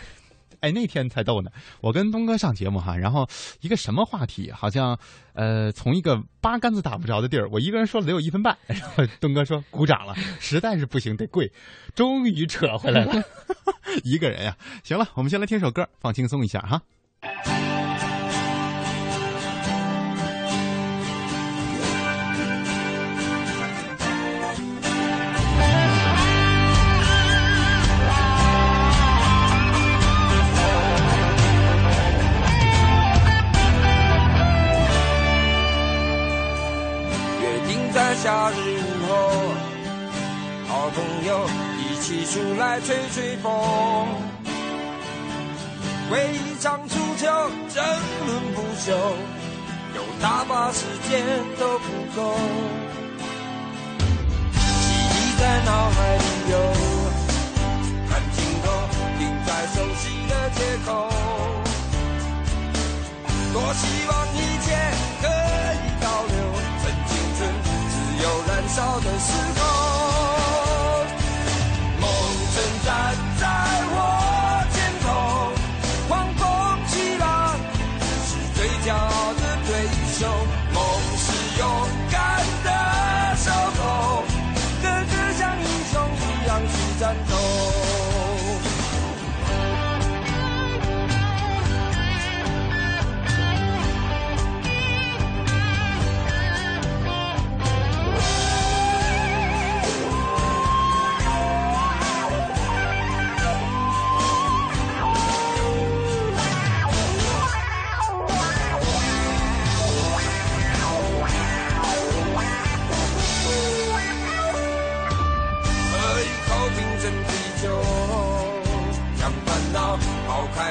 [0.64, 1.50] 哎，那天才逗呢，
[1.82, 3.28] 我跟东哥上节目哈，然后
[3.60, 4.98] 一个什么话题，好像
[5.34, 11.52] 呃从一个八竿子打不着的地儿，我一个人说了得有一分半，然后东哥说鼓掌了，实在是不行得跪，
[11.94, 13.22] 终于扯回来了，
[14.04, 16.80] 一个人呀，行了，我们先来听首歌，放轻松一下哈。
[41.78, 43.50] 一起出来吹吹风，
[46.10, 47.26] 为一场足球
[47.72, 47.84] 争
[48.26, 48.92] 论不休，
[49.94, 51.24] 有大把时间
[51.58, 52.36] 都不够。
[54.52, 56.52] 记忆在脑海里游，
[58.08, 58.66] 看镜头
[59.18, 61.08] 停在熟悉的街口，
[63.52, 64.66] 多希望一切
[65.22, 66.34] 可以倒流。
[68.22, 69.60] 有燃烧的时候，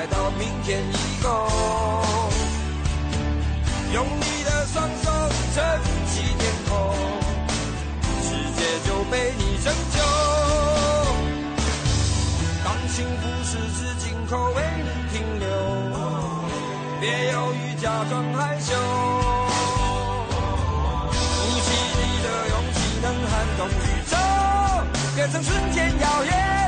[0.03, 1.47] 来到明天以后
[3.93, 5.09] 用你的双手
[5.55, 5.63] 撑
[6.07, 6.93] 起天空
[8.21, 9.97] 世界就被你拯救
[12.65, 15.47] 当幸福十指紧扣为你停留
[16.99, 18.75] 别犹豫假装害羞。
[21.13, 24.17] 鼓起你的勇气能撼动宇宙
[25.15, 26.62] 变成瞬间耀眼。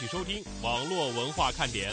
[0.00, 1.90] 请收听网络文化看点。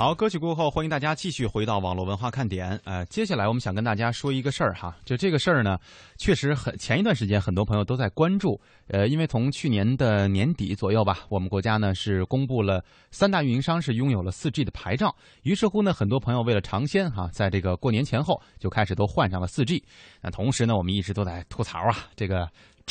[0.00, 2.70] 好，歌曲过后，欢迎大家继续回到网络文化看点。
[2.84, 5.76] 呃，接下来我们想跟大家说一个事儿哈，就这个事儿呢，
[6.16, 8.58] 确实很前一段时间很多朋友都在关注。
[8.88, 19.84] 呃，因为从去年的年底左右吧，我们国家呢是公布了三大运营商是拥有了四 G 的牌照，于是乎呢，很多朋友为了尝鲜哈，在这个过年前后就开始都换上了四 G。
[20.22, 22.48] 那同时呢，我们一直都在吐槽啊，这个。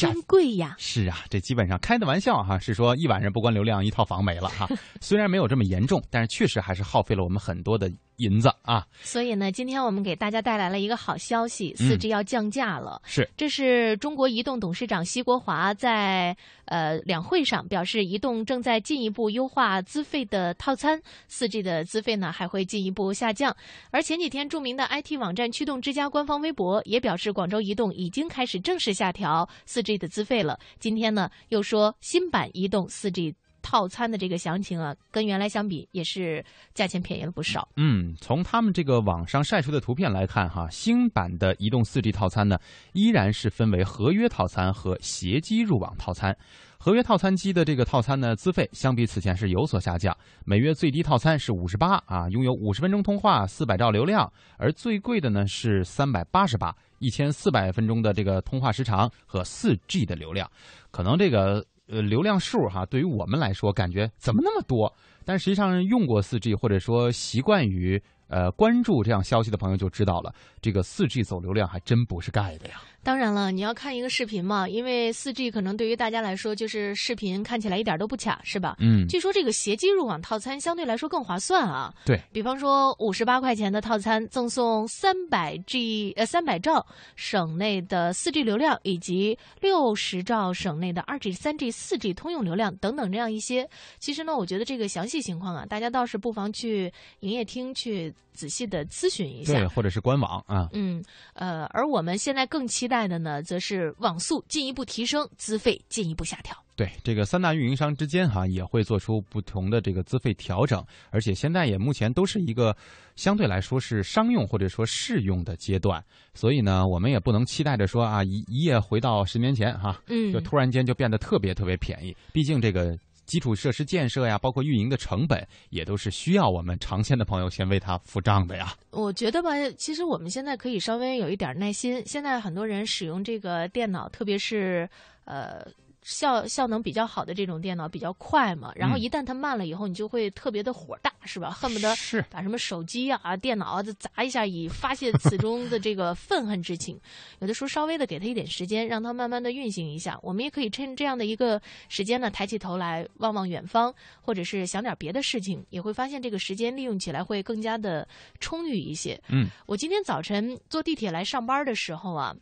[0.08, 0.76] 真贵呀！
[0.78, 4.68] 是啊，这基本上开的玩笑哈，是说一晚上不关流量，一套房没了哈。
[5.02, 7.92] 虽然没有这么严重，但是确实还是耗费了我们很多的。
[8.20, 13.02] 银子啊，所以呢，今天我们给大家带来了一个好消息，四 G 要降价了。
[13.06, 23.56] 是，这是中国移动董事长奚国华在呃两会上表示，移动正在进一步优化资费的套餐，四 G 的资费呢还会进一步下降。
[23.90, 30.60] 而前几天，著名的 IT 网站驱动之家官方微博也表示，广州移动已经开始正式下调四 G 的资费了。
[30.78, 33.34] 今天呢，又说新版移动四 G。
[33.70, 36.44] 套餐的这个详情啊，跟原来相比也是
[36.74, 37.70] 价钱便宜了不少。
[37.76, 42.58] 嗯，从他们这个网上晒出的图片来看，哈，新版的移动 4G 套餐呢，
[42.94, 46.36] 依然是分为合约套餐和携机入网套餐。
[46.80, 60.50] 合约套餐机的这个套餐呢，资费相比此前是有所下降，每月最低套餐是五十八啊，拥有五十分钟通话、四百兆流量，而最贵的呢是三百八十八，一千四百分钟的这个通话时长和四 G 的流量。
[60.90, 64.94] 可能这个呃流量数哈，对于我们来说感觉怎么那么多？
[65.26, 72.82] 但实际上用过四 G 或者说习惯于呃关注这样消息的朋友就知道了，这个四 G 走流量还真不是盖的呀。
[73.02, 78.76] 当然了，你要看一个视频嘛，因为四 G 可能对于大家来说就是视频看起来一点都不卡，是吧？
[78.80, 79.08] 嗯。
[79.08, 81.94] 据说这个携机入网套餐相对来说更划算啊。
[82.06, 82.20] 对。
[82.32, 86.86] 比方说五十八块钱的套餐赠送三百 G 呃三百兆
[87.16, 93.68] 省内的四 G 流量，以及六十兆省内的二 G、三 G、四 G 通用流量等等这样一些。
[94.00, 96.92] 其实呢，我觉得这个详细情况啊，大家倒是不妨去
[97.22, 99.54] 营业厅去仔细的咨询一下。
[99.54, 100.68] 对，或者是官网啊。
[100.74, 101.02] 嗯
[101.34, 103.96] 呃，而我们现在更期待的呢，则是。
[104.00, 106.56] 网速进一步提升，资费进一步下调。
[106.74, 112.76] 对这个三大运营商之间哈也会做出不同的这个资费调整，而且现在也目前都是一个
[113.18, 116.02] 相对来说是商用或者说试用的阶段，
[116.34, 122.16] 所以呢，我们也不能期待着说啊一一夜回到十年前哈，嗯，就突然间就变得特别特别便宜。
[122.32, 122.98] 毕竟这个。
[123.30, 128.74] 基础设施建设呀，包括运营的成本，也都是需要我们长线的朋友先为他付账的呀。
[128.90, 132.04] 我觉得吧，其实我们现在可以稍微有一点耐心。
[132.06, 134.90] 现在很多人使用这个电脑，特别是
[135.26, 135.66] 呃。
[136.10, 141.52] 效效能比较好的这种电脑比较快嘛，然后一旦它慢了以后，你就会特别的火大，是吧？
[141.52, 147.00] 恨不得是把什么手机啊、电脑啊，就砸一下，以发泄此中的这个愤恨之情。
[147.38, 150.20] 有的时候稍微的给他一点时间，让他慢慢的运行一下。
[150.24, 158.08] 我们也可以趁这样的一个时间呢，抬起头来望望远方，或者是想点别的事情，也会发现这个时间利用起来会更加的
[158.40, 159.22] 充裕一些。
[159.28, 162.36] 嗯，我今天早晨坐地铁来上班的时候啊。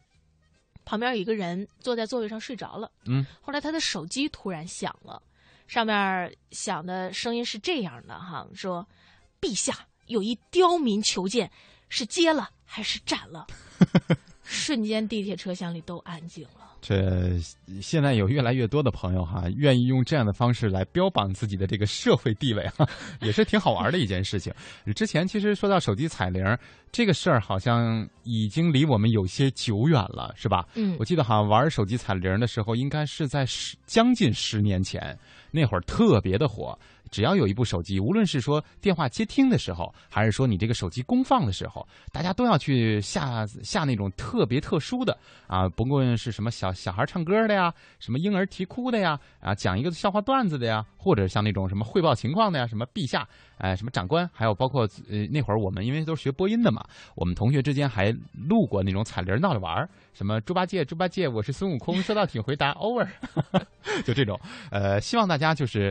[0.87, 5.21] 旁边有一个人坐在座位上睡着了，嗯，后来他的手机突然响了，
[5.67, 8.87] 上面响的声音是这样的哈，说
[9.41, 11.51] ：“陛下有一刁民求见，
[11.89, 13.45] 是接了还是斩了？”
[14.45, 16.76] 瞬间地铁车厢里都安静了。
[16.87, 17.37] 这
[17.81, 22.87] 现在有越来越多的朋友哈， 愿意用这样的方式来标榜自己的这个社会地位哈，
[23.21, 24.53] 也是挺好玩的一件事情。
[24.95, 26.41] 之前其实说到手机彩铃
[26.89, 30.65] 这个事儿，好像已经离我们有些久远了，是吧？
[30.75, 35.17] 嗯，我记得好像玩手机彩铃的时候，应该是在十将近十年前，
[35.51, 36.77] 那会儿特别的火。
[37.07, 53.25] 只要有一部手机，无论是说电话接听的时候，还是说你这个手机公放的时候，大家都要去下下那种特别特殊的啊，不论是什么小小孩唱歌的呀，什么婴儿啼哭的呀，啊，讲一个笑话段子的呀，或者像那种什么汇报情况的呀，什么陛下，
[53.59, 56.83] 哎，什么长官，还有包括呃那会儿我们因为都是学播音的嘛，
[57.15, 63.07] 我们同学之间还录过那种彩铃闹着玩儿，什么猪八戒，猪八戒，我是孙悟空，收到请回答，over，
[64.03, 64.37] 就这种，
[64.71, 65.89] 呃，希望大家就是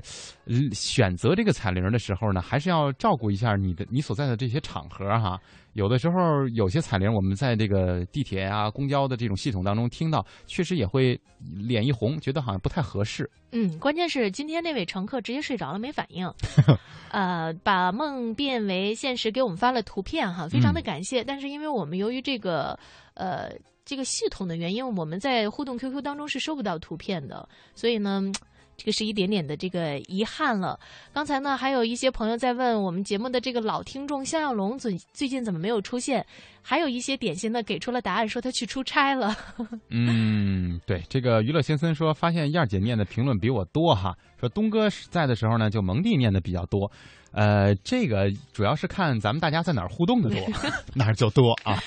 [0.72, 1.06] 选。
[1.06, 5.40] 选择这个彩铃的时候呢，还是要照顾一下你的你所在的这些场合哈。
[5.76, 13.30] 有的时候有些彩铃，我们在这个地铁啊、公交的这种系统当中听到，确实也会脸一红，觉得好像不太合适。
[13.52, 16.26] 嗯，关键是今天那位乘客直接睡着了，没反应。
[17.12, 21.22] 呃，把梦变为现实，给我们发了图片哈，非常的感谢。
[21.22, 22.78] 但是因为我们由于这个
[23.12, 23.52] 呃
[23.84, 28.32] 这个系统的原因，我们在互动 QQ 当中是收不到图片的，所以呢。
[28.76, 30.78] 这个是一点点的这个遗憾了。
[31.12, 36.24] 刚才呢，还有一些朋友在问我们节目的这个老听众向耀龙最最近怎么没有出现？
[36.62, 39.34] 还有一些点心呢给出了答案，说他去出差了。
[39.88, 46.90] 嗯，对，这个娱乐先生说发现燕姐念的评论比我多哈，说东哥在的时候呢，就蒙蒂念的比较多。
[47.36, 50.40] 呃，这个主要是看咱们大家在哪儿互动的多，
[50.96, 51.78] 哪儿就多啊。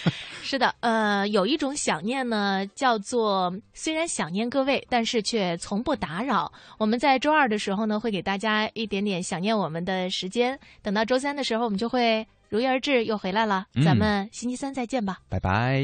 [0.44, 6.52] 是的，呃，有一种想念呢，叫做虽然想念各位，但是却从不打扰。
[6.78, 10.58] 我们在周二的时候呢，会给大家一点点想念我们的时间。
[10.84, 13.66] 等到周三的时候，我们就会如约而至，又回来了。
[13.84, 15.84] 咱们星期三再见吧，拜拜。